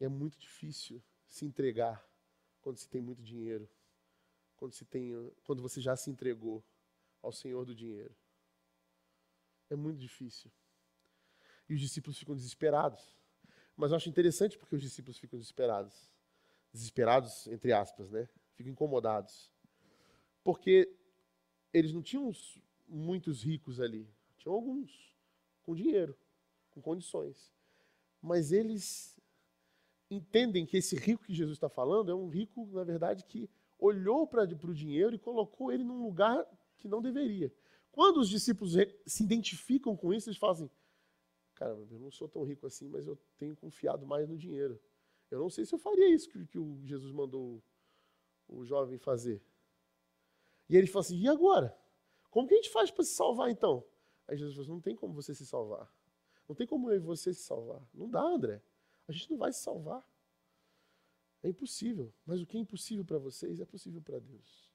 [0.00, 2.02] E é muito difícil se entregar
[2.60, 3.68] quando se tem muito dinheiro.
[4.56, 5.12] Quando, se tem,
[5.44, 6.64] quando você já se entregou
[7.20, 8.14] ao Senhor do dinheiro.
[9.68, 10.50] É muito difícil.
[11.68, 13.16] E os discípulos ficam desesperados.
[13.82, 16.08] Mas eu acho interessante porque os discípulos ficam desesperados.
[16.72, 18.28] Desesperados, entre aspas, né?
[18.54, 19.50] Ficam incomodados.
[20.44, 20.88] Porque
[21.74, 22.30] eles não tinham
[22.86, 24.08] muitos ricos ali.
[24.38, 25.12] Tinham alguns
[25.64, 26.16] com dinheiro,
[26.70, 27.52] com condições.
[28.22, 29.20] Mas eles
[30.08, 34.28] entendem que esse rico que Jesus está falando é um rico, na verdade, que olhou
[34.28, 36.46] para o dinheiro e colocou ele num lugar
[36.78, 37.52] que não deveria.
[37.90, 40.70] Quando os discípulos se identificam com isso, eles falam assim:
[41.62, 44.80] cara, eu não sou tão rico assim, mas eu tenho confiado mais no dinheiro.
[45.30, 47.62] Eu não sei se eu faria isso que, que o Jesus mandou
[48.48, 49.40] o, jovem fazer.
[50.68, 51.76] E ele fala assim: e agora?
[52.30, 53.84] Como que a gente faz para se salvar então?
[54.26, 55.90] Aí Jesus falou: assim, não tem como você se salvar.
[56.48, 57.86] Não tem como eu e você se salvar.
[57.94, 58.60] Não dá, André.
[59.06, 60.06] A gente não vai se salvar.
[61.42, 62.12] É impossível.
[62.26, 64.70] Mas o que é impossível para vocês é possível para Deus.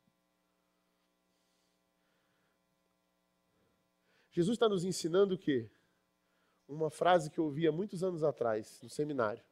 [4.32, 5.70] Jesus está nos ensinando o quê?
[6.68, 9.44] Uma frase que eu ouvi há muitos anos atrás, no seminário.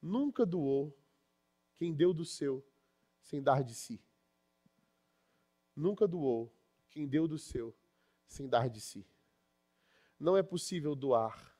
[0.00, 0.96] Nunca doou
[1.74, 2.64] quem deu do seu
[3.20, 4.00] sem dar de si.
[5.74, 6.52] Nunca doou
[6.90, 7.74] quem deu do seu
[8.26, 9.06] sem dar de si.
[10.18, 11.54] Não é possível doar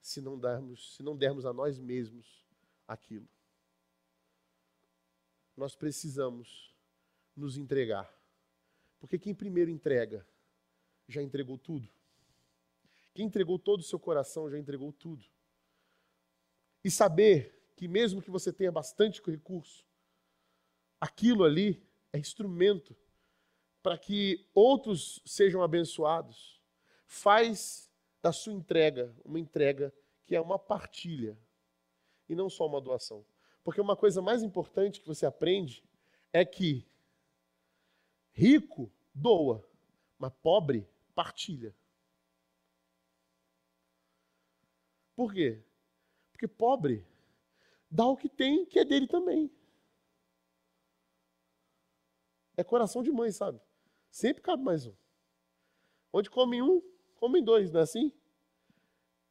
[0.00, 2.46] se não dermos, se não dermos a nós mesmos
[2.86, 3.28] aquilo.
[5.56, 6.74] Nós precisamos
[7.36, 8.12] nos entregar.
[8.98, 10.26] Porque quem primeiro entrega,
[11.06, 11.88] já entregou tudo.
[13.18, 15.24] Quem entregou todo o seu coração, já entregou tudo.
[16.84, 19.84] E saber que, mesmo que você tenha bastante recurso,
[21.00, 22.96] aquilo ali é instrumento
[23.82, 26.62] para que outros sejam abençoados,
[27.08, 27.90] faz
[28.22, 29.92] da sua entrega uma entrega
[30.24, 31.36] que é uma partilha
[32.28, 33.26] e não só uma doação.
[33.64, 35.82] Porque uma coisa mais importante que você aprende
[36.32, 36.86] é que
[38.30, 39.68] rico doa,
[40.16, 41.74] mas pobre partilha.
[45.18, 45.60] Por quê?
[46.30, 47.04] Porque pobre
[47.90, 49.50] dá o que tem, que é dele também.
[52.56, 53.60] É coração de mãe, sabe?
[54.12, 54.94] Sempre cabe mais um.
[56.12, 56.80] Onde come um,
[57.16, 58.12] comem dois, não é assim?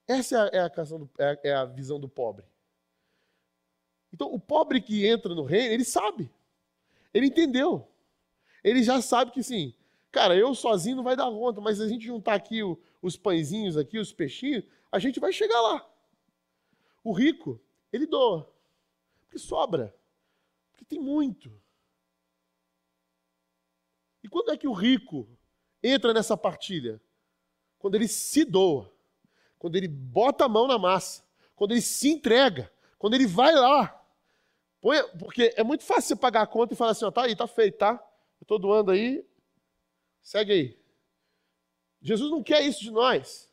[0.06, 2.46] Essa é a, é a, do, é, é a visão do pobre.
[4.12, 6.30] Então, o pobre que entra no reino, ele sabe.
[7.14, 7.90] Ele entendeu.
[8.62, 9.74] Ele já sabe que sim.
[10.12, 13.16] Cara, eu sozinho não vai dar conta, mas se a gente juntar aqui o, os
[13.16, 15.90] pãezinhos aqui, os peixinhos, a gente vai chegar lá.
[17.04, 17.60] O rico,
[17.92, 18.52] ele doa.
[19.22, 19.96] Porque sobra.
[20.72, 21.52] Porque tem muito.
[24.24, 25.28] E quando é que o rico
[25.82, 27.02] entra nessa partilha?
[27.80, 28.94] Quando ele se doa,
[29.58, 31.24] quando ele bota a mão na massa,
[31.56, 33.94] quando ele se entrega, quando ele vai lá.
[35.20, 37.48] Porque é muito fácil você pagar a conta e falar assim: ó, tá aí, tá
[37.48, 37.94] feito, tá?
[38.40, 39.26] Eu estou doando aí,
[40.22, 40.80] segue aí.
[42.02, 43.47] Jesus não quer isso de nós.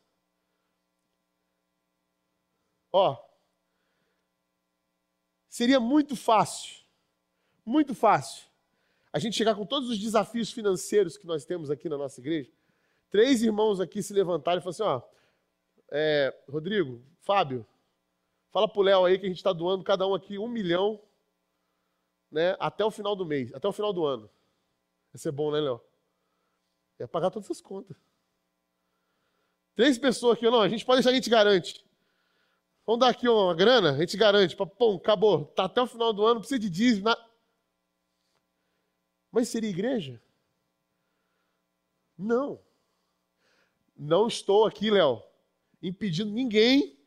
[2.96, 3.20] Ó,
[5.48, 6.84] seria muito fácil,
[7.66, 8.48] muito fácil,
[9.12, 12.52] a gente chegar com todos os desafios financeiros que nós temos aqui na nossa igreja,
[13.10, 15.02] três irmãos aqui se levantarem e falar assim, ó,
[15.90, 17.66] é, Rodrigo, Fábio,
[18.52, 21.02] fala pro Léo aí que a gente está doando cada um aqui um milhão,
[22.30, 24.30] né, até o final do mês, até o final do ano.
[25.12, 25.80] Vai ser bom, né, Léo?
[27.00, 27.96] É pagar todas as contas.
[29.74, 31.83] Três pessoas aqui, não, a gente pode deixar, a gente garante.
[32.86, 34.54] Vamos dar aqui uma grana, a gente garante.
[34.56, 35.46] Pum, acabou.
[35.46, 37.06] Tá até o final do ano, precisa de dízimo.
[37.06, 37.16] Na...
[39.32, 40.20] Mas seria igreja?
[42.16, 42.60] Não.
[43.96, 45.22] Não estou aqui, Léo,
[45.82, 46.98] impedindo ninguém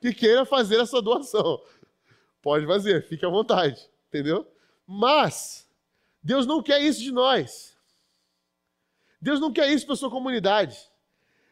[0.00, 1.60] que queira fazer essa doação.
[2.40, 4.46] Pode fazer, fique à vontade, entendeu?
[4.86, 5.68] Mas
[6.22, 7.76] Deus não quer isso de nós.
[9.20, 10.78] Deus não quer isso para sua comunidade.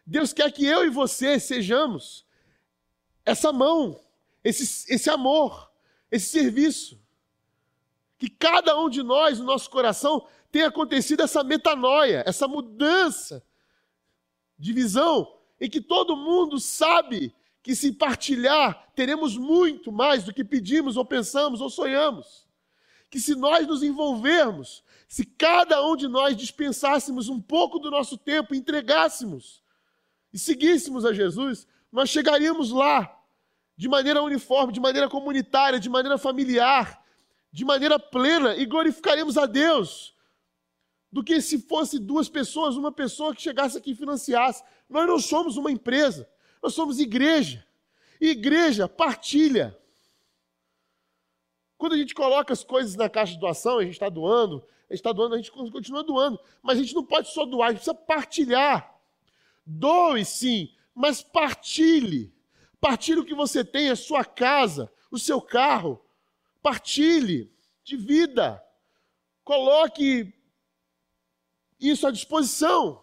[0.05, 2.27] Deus quer que eu e você sejamos
[3.25, 4.01] essa mão,
[4.43, 5.71] esse, esse amor,
[6.11, 7.01] esse serviço.
[8.19, 13.43] Que cada um de nós, no nosso coração, tenha acontecido essa metanoia, essa mudança
[14.59, 20.45] de visão, em que todo mundo sabe que se partilhar, teremos muito mais do que
[20.45, 22.47] pedimos ou pensamos ou sonhamos.
[23.11, 28.17] Que se nós nos envolvermos, se cada um de nós dispensássemos um pouco do nosso
[28.17, 29.63] tempo, entregássemos
[30.33, 33.19] e seguíssemos a Jesus, nós chegaríamos lá
[33.77, 37.03] de maneira uniforme, de maneira comunitária, de maneira familiar,
[37.53, 40.15] de maneira plena e glorificaremos a Deus
[41.11, 44.63] do que se fosse duas pessoas, uma pessoa que chegasse aqui e financiasse.
[44.89, 46.29] Nós não somos uma empresa,
[46.63, 47.67] nós somos igreja.
[48.21, 49.77] E igreja partilha.
[51.77, 54.57] Quando a gente coloca as coisas na caixa de doação, a gente está doando,
[54.89, 56.39] a gente está doando, a gente continua doando.
[56.63, 58.95] Mas a gente não pode só doar, a gente precisa partilhar.
[59.65, 60.71] Doe sim,
[61.01, 62.31] mas partilhe.
[62.79, 66.05] Partilhe o que você tem, a sua casa, o seu carro.
[66.63, 67.51] Partilhe
[67.83, 68.63] de vida.
[69.43, 70.31] Coloque
[71.81, 73.03] isso à disposição.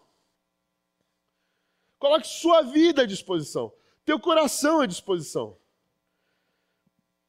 [1.97, 3.73] Coloque sua vida à disposição.
[4.05, 5.57] Teu coração à disposição.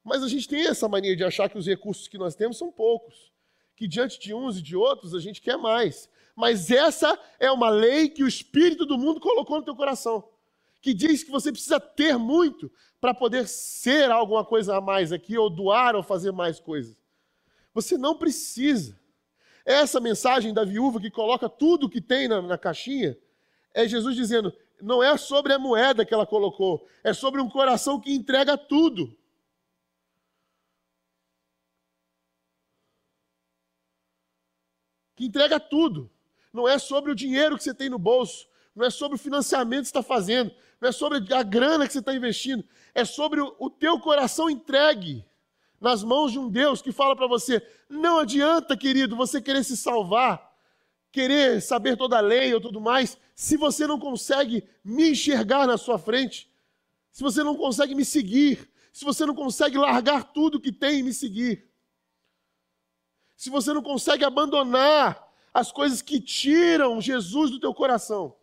[0.04, 2.70] Mas a gente tem essa mania de achar que os recursos que nós temos são
[2.70, 3.32] poucos.
[3.74, 6.10] Que diante de uns e de outros a gente quer mais.
[6.36, 10.28] Mas essa é uma lei que o Espírito do mundo colocou no teu coração
[10.80, 12.70] que diz que você precisa ter muito
[13.00, 16.96] para poder ser alguma coisa a mais aqui, ou doar, ou fazer mais coisas.
[17.74, 18.98] Você não precisa.
[19.64, 23.16] Essa mensagem da viúva que coloca tudo que tem na, na caixinha
[23.74, 28.00] é Jesus dizendo: não é sobre a moeda que ela colocou, é sobre um coração
[28.00, 29.16] que entrega tudo.
[35.14, 36.10] Que entrega tudo.
[36.52, 38.47] Não é sobre o dinheiro que você tem no bolso,
[38.78, 41.92] não é sobre o financiamento que você está fazendo, não é sobre a grana que
[41.92, 42.64] você está investindo,
[42.94, 45.24] é sobre o, o teu coração entregue
[45.80, 47.60] nas mãos de um Deus que fala para você:
[47.90, 50.56] não adianta, querido, você querer se salvar,
[51.10, 55.76] querer saber toda a lei ou tudo mais, se você não consegue me enxergar na
[55.76, 56.48] sua frente,
[57.10, 61.02] se você não consegue me seguir, se você não consegue largar tudo que tem e
[61.02, 61.68] me seguir,
[63.36, 68.37] se você não consegue abandonar as coisas que tiram Jesus do teu coração,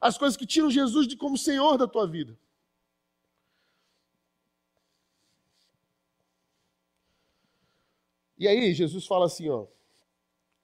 [0.00, 2.38] as coisas que tiram Jesus de como Senhor da tua vida.
[8.38, 9.66] E aí Jesus fala assim, ó,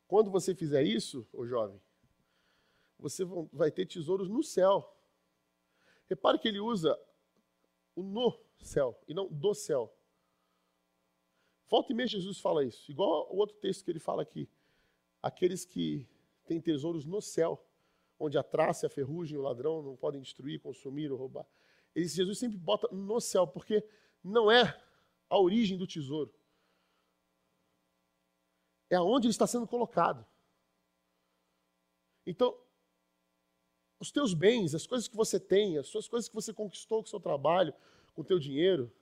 [0.07, 1.81] quando você fizer isso, ô jovem,
[2.99, 4.95] você vai ter tesouros no céu.
[6.07, 6.99] Repare que ele usa
[7.97, 9.93] o no céu e não do céu.
[11.67, 14.47] Volta e meia Jesus fala isso, igual o outro texto que ele fala aqui.
[15.23, 16.07] Aqueles que
[16.45, 17.65] têm tesouros no céu,
[18.23, 21.45] onde a traça, a ferrugem, o ladrão não podem destruir, consumir ou roubar.
[21.95, 23.85] Esse Jesus sempre bota no céu, porque
[24.23, 24.81] não é
[25.29, 26.33] a origem do tesouro.
[28.89, 30.25] É aonde ele está sendo colocado.
[32.25, 32.57] Então,
[33.99, 37.07] os teus bens, as coisas que você tem, as suas coisas que você conquistou com
[37.07, 37.75] o seu trabalho,
[38.15, 38.93] com o teu dinheiro,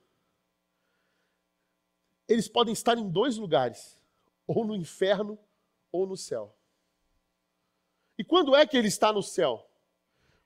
[2.26, 3.98] eles podem estar em dois lugares,
[4.46, 5.38] ou no inferno
[5.92, 6.56] ou no céu.
[8.20, 9.66] E quando é que ele está no céu?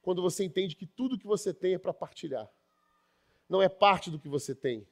[0.00, 2.48] Quando você entende que tudo que você tem é para partilhar.
[3.48, 4.86] Não é parte do que você tem.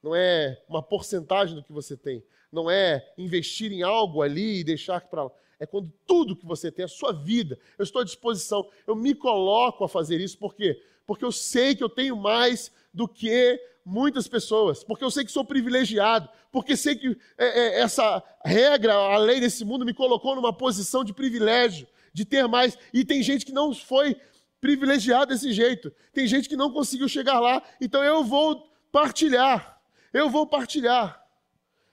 [0.00, 2.22] Não é uma porcentagem do que você tem.
[2.52, 5.32] Não é investir em algo ali e deixar para lá.
[5.58, 8.70] É quando tudo que você tem, a sua vida, eu estou à disposição.
[8.86, 10.38] Eu me coloco a fazer isso.
[10.38, 10.80] Por quê?
[11.04, 15.32] Porque eu sei que eu tenho mais do que muitas pessoas, porque eu sei que
[15.32, 20.36] sou privilegiado, porque sei que é, é, essa regra, a lei desse mundo me colocou
[20.36, 22.76] numa posição de privilégio, de ter mais.
[22.92, 24.16] E tem gente que não foi
[24.60, 29.80] privilegiado desse jeito, tem gente que não conseguiu chegar lá, então eu vou partilhar,
[30.12, 31.26] eu vou partilhar.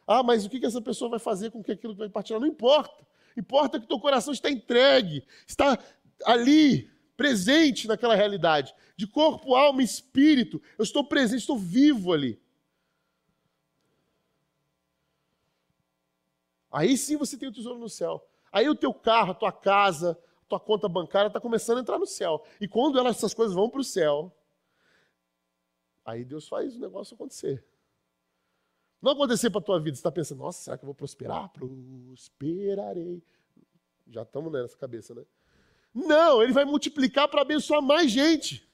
[0.06, 2.40] Ah, mas o que essa pessoa vai fazer com que aquilo que vai partilhar?
[2.40, 3.06] Não importa.
[3.36, 5.78] Importa que teu coração está entregue, está
[6.26, 10.62] ali, presente naquela realidade, de corpo, alma espírito.
[10.78, 12.42] Eu estou presente, estou vivo ali.
[16.72, 18.28] Aí sim você tem o tesouro no céu.
[18.52, 22.00] Aí o teu carro, a tua casa, a tua conta bancária está começando a entrar
[22.00, 22.44] no céu.
[22.60, 24.32] E quando elas, essas coisas vão para o céu,
[26.06, 27.64] aí Deus faz o negócio acontecer.
[29.02, 31.50] Não acontecer para a tua vida, você está pensando, nossa, será que eu vou prosperar?
[31.50, 33.22] Prosperarei.
[34.10, 35.24] Já estamos nessa cabeça, né?
[35.94, 38.68] Não, ele vai multiplicar para abençoar mais gente,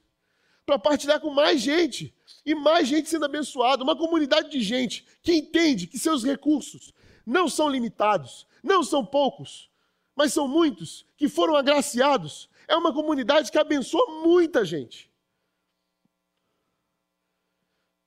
[0.64, 2.14] para partilhar com mais gente,
[2.44, 3.82] e mais gente sendo abençoada.
[3.82, 6.92] Uma comunidade de gente que entende que seus recursos
[7.24, 9.70] não são limitados, não são poucos,
[10.14, 12.48] mas são muitos que foram agraciados.
[12.68, 15.10] É uma comunidade que abençoa muita gente.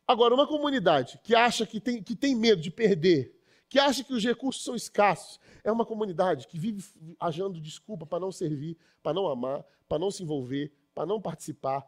[0.08, 3.38] Agora, uma comunidade que acha que tem, que tem medo de perder,
[3.68, 6.82] que acha que os recursos são escassos, é uma comunidade que vive
[7.20, 11.86] achando desculpa para não servir, para não amar, para não se envolver, para não participar.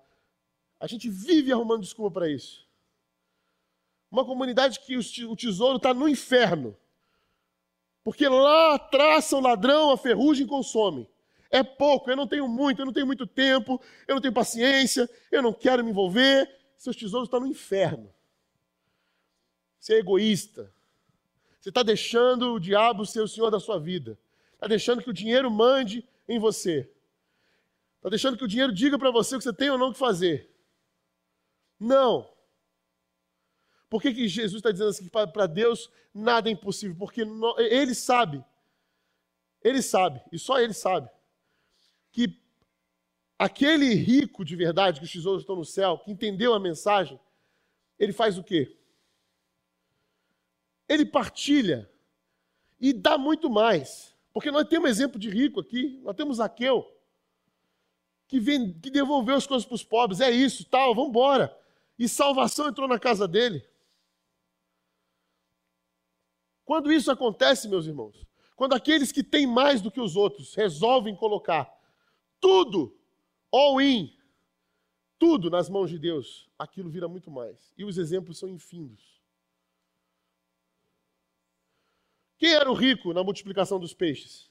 [0.80, 2.68] A gente vive arrumando desculpa para isso.
[4.12, 6.76] Uma comunidade que o tesouro está no inferno.
[8.04, 11.10] Porque lá traça o ladrão, a ferrugem consome.
[11.52, 15.10] É pouco, eu não tenho muito, eu não tenho muito tempo, eu não tenho paciência,
[15.32, 16.50] eu não quero me envolver.
[16.78, 18.14] Seus tesouros estão no inferno.
[19.80, 20.72] Você é egoísta,
[21.60, 24.18] você está deixando o diabo ser o senhor da sua vida.
[24.54, 26.90] Está deixando que o dinheiro mande em você.
[27.98, 30.00] Está deixando que o dinheiro diga para você o que você tem ou não que
[30.00, 30.50] fazer.
[31.80, 32.30] Não.
[33.90, 36.96] Por que, que Jesus está dizendo assim que para Deus nada é impossível?
[36.98, 37.22] Porque
[37.58, 38.44] Ele sabe,
[39.64, 41.10] Ele sabe, e só Ele sabe,
[42.12, 42.40] que
[43.38, 47.20] aquele rico de verdade, que os tesouros estão no céu, que entendeu a mensagem,
[47.98, 48.80] ele faz o quê?
[50.90, 51.88] ele partilha
[52.82, 54.16] e dá muito mais.
[54.34, 56.92] Porque nós temos exemplo de rico aqui, nós temos Zaqueu,
[58.28, 61.56] que, vem, que devolveu as coisas para os pobres, é isso, tal, vamos embora.
[61.98, 63.64] E salvação entrou na casa dele.
[66.70, 71.16] Quando isso acontece, meus irmãos, quando aqueles que têm mais do que os outros resolvem
[71.16, 71.68] colocar
[72.40, 72.96] tudo,
[73.52, 74.16] all in,
[75.18, 77.74] tudo nas mãos de Deus, aquilo vira muito mais.
[77.76, 79.20] E os exemplos são infindos.
[82.38, 84.48] Quem era o rico na multiplicação dos peixes?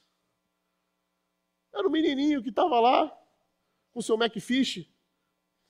[1.71, 3.17] Era o menininho que estava lá
[3.93, 4.85] com seu Macfish,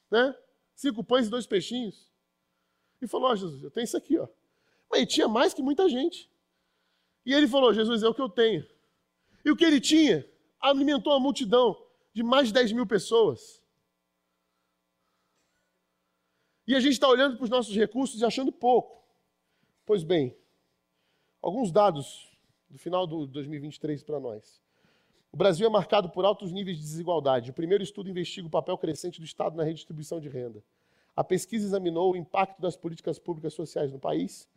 [0.09, 0.35] né?
[0.73, 2.11] Cinco pães e dois peixinhos.
[2.99, 4.27] E falou: Ó, oh, Jesus, eu tenho isso aqui, ó.
[4.89, 6.27] Mas ele tinha mais que muita gente.
[7.29, 8.65] E ele falou: Jesus, é o que eu tenho.
[9.45, 10.27] E o que ele tinha
[10.59, 11.79] alimentou a multidão
[12.11, 13.61] de mais de 10 mil pessoas.
[16.65, 19.05] E a gente está olhando para os nossos recursos e achando pouco.
[19.85, 20.35] Pois bem,
[21.39, 22.35] alguns dados
[22.67, 24.59] do final do 2023 para nós.
[25.31, 27.51] O Brasil é marcado por altos níveis de desigualdade.
[27.51, 30.63] O primeiro estudo investiga o papel crescente do Estado na redistribuição de renda.
[31.15, 34.49] A pesquisa examinou o impacto das políticas públicas sociais no país,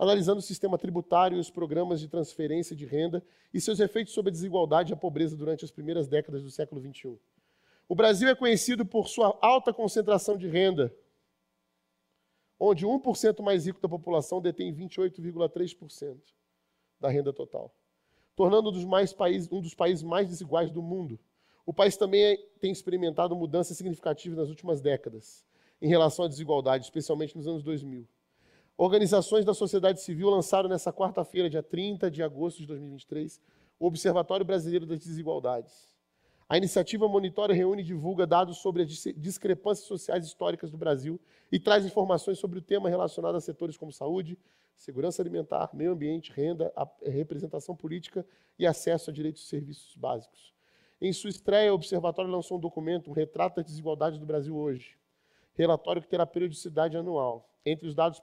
[0.00, 3.22] analisando o sistema tributário e os programas de transferência de renda
[3.54, 6.80] e seus efeitos sobre a desigualdade e a pobreza durante as primeiras décadas do século
[6.80, 7.18] XXI.
[7.88, 10.92] O Brasil é conhecido por sua alta concentração de renda,
[12.58, 16.16] onde 1% mais rico da população detém 28,3%
[16.98, 17.74] da renda total
[18.40, 21.20] tornando um dos, mais países, um dos países mais desiguais do mundo.
[21.66, 25.44] O país também é, tem experimentado mudanças significativas nas últimas décadas
[25.78, 28.08] em relação à desigualdade, especialmente nos anos 2000.
[28.82, 33.38] Organizações da sociedade civil lançaram nessa quarta-feira, dia 30 de agosto de 2023,
[33.78, 35.94] o Observatório Brasileiro das Desigualdades.
[36.48, 41.20] A iniciativa monitora, reúne e divulga dados sobre as discrepâncias sociais históricas do Brasil
[41.52, 44.38] e traz informações sobre o tema relacionado a setores como saúde,
[44.74, 46.72] segurança alimentar, meio ambiente, renda,
[47.04, 48.24] representação política
[48.58, 50.54] e acesso a direitos e serviços básicos.
[50.98, 54.96] Em sua estreia, o Observatório lançou um documento, um retrato das desigualdades do Brasil hoje.
[55.52, 57.49] Relatório que terá periodicidade anual.
[57.64, 58.20] Entre os dados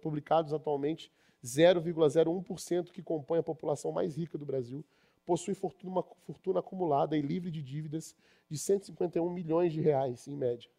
[0.00, 1.12] publicados atualmente,
[1.44, 4.84] 0,01% que compõe a população mais rica do Brasil
[5.24, 8.14] possui fortuna, uma fortuna acumulada e livre de dívidas
[8.48, 10.70] de 151 milhões de reais, em média.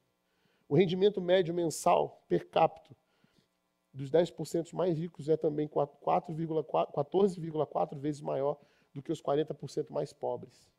[0.69, 2.95] O rendimento médio mensal per capita
[3.93, 8.57] dos 10% mais ricos é também 14,4 vezes maior
[8.93, 10.69] do que os 40% mais pobres.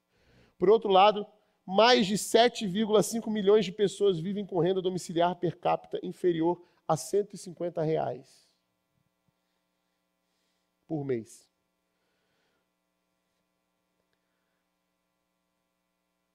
[0.58, 1.26] Por outro lado,
[1.66, 7.82] mais de 7,5 milhões de pessoas vivem com renda domiciliar per capita inferior a 150
[7.82, 8.50] reais
[10.86, 11.46] por mês.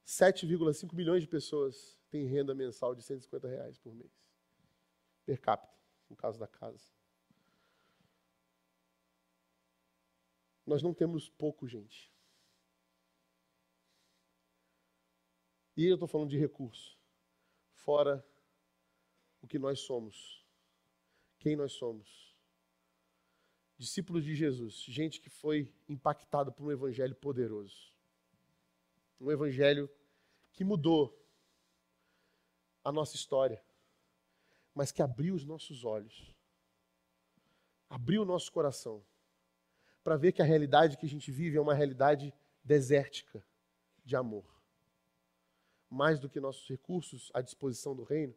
[0.06, 4.14] 7,5 milhões de pessoas têm renda mensal de 150 reais por mês,
[5.26, 5.74] per capita
[6.08, 6.94] no caso da casa.
[10.64, 12.14] Nós não temos pouco, gente.
[15.76, 16.96] E eu estou falando de recurso,
[17.72, 18.24] fora
[19.42, 20.43] o que nós somos,
[21.44, 22.34] quem nós somos.
[23.78, 27.94] Discípulos de Jesus, gente que foi impactada por um evangelho poderoso.
[29.20, 29.90] Um evangelho
[30.54, 31.20] que mudou
[32.84, 33.62] a nossa história
[34.74, 36.36] mas que abriu os nossos olhos,
[37.90, 39.04] abriu o nosso coração,
[40.04, 42.34] para ver que a realidade que a gente vive é uma realidade
[42.64, 43.46] desértica
[44.04, 44.46] de amor.
[45.90, 48.36] Mais do que nossos recursos à disposição do reino,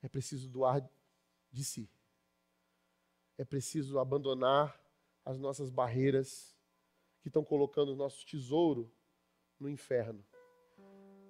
[0.00, 0.84] é preciso doar
[1.52, 1.88] de si.
[3.38, 4.80] É preciso abandonar
[5.24, 6.56] as nossas barreiras
[7.20, 8.92] que estão colocando o nosso tesouro
[9.58, 10.24] no inferno.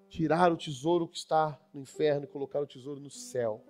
[0.09, 3.65] Tirar o tesouro que está no inferno e colocar o tesouro no céu.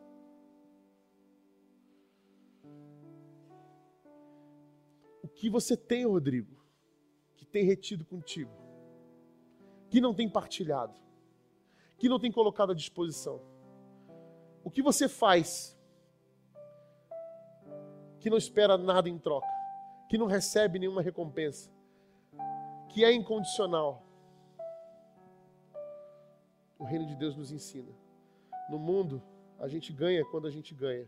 [5.43, 6.57] que você tem, Rodrigo,
[7.35, 8.53] que tem retido contigo,
[9.91, 10.97] que não tem partilhado,
[11.99, 13.43] que não tem colocado à disposição?
[14.63, 15.77] O que você faz
[18.23, 19.47] que não espera nada em troca,
[20.09, 21.71] que não recebe nenhuma recompensa,
[22.89, 24.03] que é incondicional?
[26.79, 27.93] O reino de Deus nos ensina.
[28.71, 29.23] No mundo,
[29.59, 31.07] a gente ganha quando a gente ganha.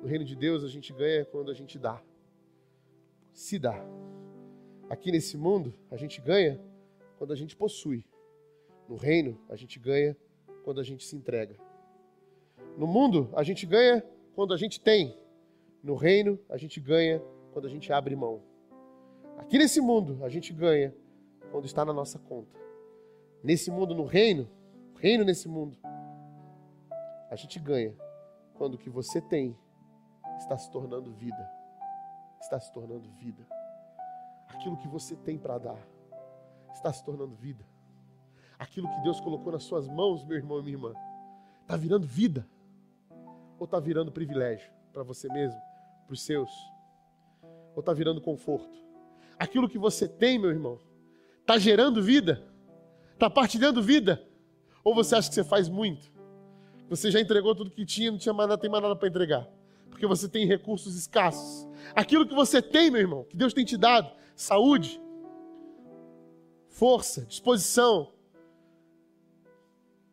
[0.00, 2.00] No reino de Deus, a gente ganha quando a gente dá
[3.38, 3.80] se dá.
[4.90, 6.60] Aqui nesse mundo, a gente ganha
[7.18, 8.04] quando a gente possui.
[8.88, 10.16] No reino, a gente ganha
[10.64, 11.56] quando a gente se entrega.
[12.76, 14.04] No mundo, a gente ganha
[14.34, 15.16] quando a gente tem.
[15.82, 17.22] No reino, a gente ganha
[17.52, 18.42] quando a gente abre mão.
[19.36, 20.94] Aqui nesse mundo, a gente ganha
[21.50, 22.58] quando está na nossa conta.
[23.42, 24.48] Nesse mundo, no reino,
[24.98, 25.76] reino nesse mundo,
[27.30, 27.94] a gente ganha
[28.54, 29.56] quando o que você tem
[30.38, 31.58] está se tornando vida
[32.40, 33.46] está se tornando vida.
[34.48, 35.78] Aquilo que você tem para dar
[36.72, 37.64] está se tornando vida.
[38.58, 40.94] Aquilo que Deus colocou nas suas mãos, meu irmão e minha irmã,
[41.62, 42.46] está virando vida
[43.58, 45.60] ou está virando privilégio para você mesmo,
[46.08, 46.50] para os seus?
[47.74, 48.76] Ou está virando conforto?
[49.38, 50.80] Aquilo que você tem, meu irmão,
[51.40, 52.42] está gerando vida?
[53.12, 54.26] Está partilhando vida?
[54.82, 56.10] Ou você acha que você faz muito?
[56.88, 59.48] Você já entregou tudo que tinha, não tinha mais nada, tem mais nada para entregar?
[59.98, 61.68] porque você tem recursos escassos.
[61.92, 65.02] Aquilo que você tem, meu irmão, que Deus tem te dado, saúde,
[66.68, 68.12] força, disposição,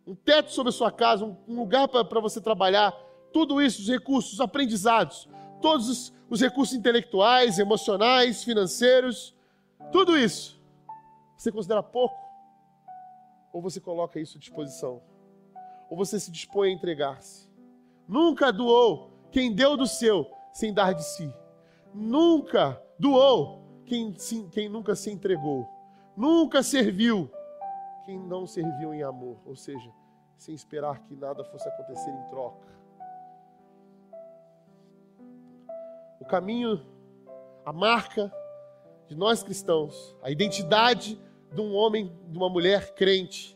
[0.07, 2.91] um teto sobre a sua casa, um, lugar para você trabalhar,
[3.31, 5.29] tudo isso, os recursos, os aprendizados,
[5.61, 9.35] todos os, os recursos intelectuais, emocionais, financeiros,
[9.91, 10.61] tudo isso,
[11.37, 12.15] você considera pouco?
[13.53, 15.01] Ou você coloca isso à disposição?
[15.89, 17.49] Ou você se dispõe a entregar-se?
[18.07, 21.33] Nunca doou quem deu do seu sem dar de si.
[21.93, 24.13] nunca doou quem,
[24.51, 25.67] quem nunca se entregou.
[26.15, 27.29] Nunca serviu
[28.05, 29.37] quem não serviu em amor.
[29.45, 29.91] Ou seja,
[30.37, 32.74] sem esperar que nada fosse acontecer em troca.
[36.25, 36.81] O caminho,
[37.63, 38.33] a marca
[39.07, 41.21] de nós cristãos, a identidade
[41.53, 43.55] de um homem, de uma mulher crente,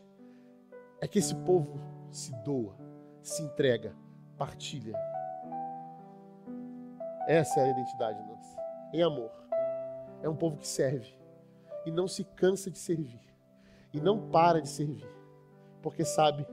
[1.00, 1.80] é que esse povo
[2.12, 2.76] se doa,
[3.24, 3.92] se entrega,
[4.38, 4.96] partilha.
[7.26, 8.56] Essa é a identidade nossa,
[8.94, 9.32] em amor.
[10.22, 11.12] É um povo que serve
[11.84, 13.34] e não se cansa de servir
[13.92, 15.10] e não para de servir,
[15.82, 16.46] porque sabe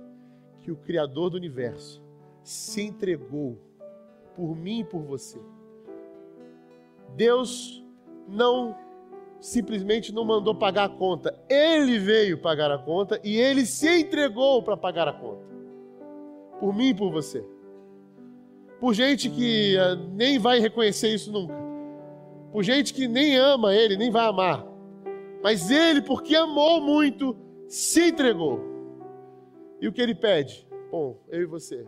[0.62, 2.04] que o Criador do universo
[2.42, 3.56] se entregou
[4.36, 5.40] por mim e por você.
[7.16, 7.84] Deus
[8.28, 8.76] não
[9.40, 14.62] simplesmente não mandou pagar a conta, ele veio pagar a conta e ele se entregou
[14.64, 15.46] para pagar a conta.
[16.60, 17.46] Por mim e por você.
[18.80, 21.56] Por gente que uh, nem vai reconhecer isso nunca.
[22.52, 24.66] Por gente que nem ama ele, nem vai amar.
[25.44, 27.36] Mas ele, porque amou muito,
[27.68, 28.60] se entregou.
[29.80, 30.68] E o que ele pede?
[30.92, 31.86] Bom, eu e você,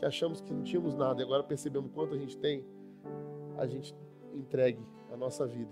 [0.00, 2.64] que achamos que não tínhamos nada e agora percebemos quanto a gente tem,
[3.58, 3.94] a gente
[4.34, 4.82] entregue
[5.12, 5.70] a nossa vida.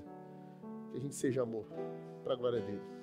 [0.91, 1.65] Que a gente seja amor,
[2.23, 2.98] para a glória dele.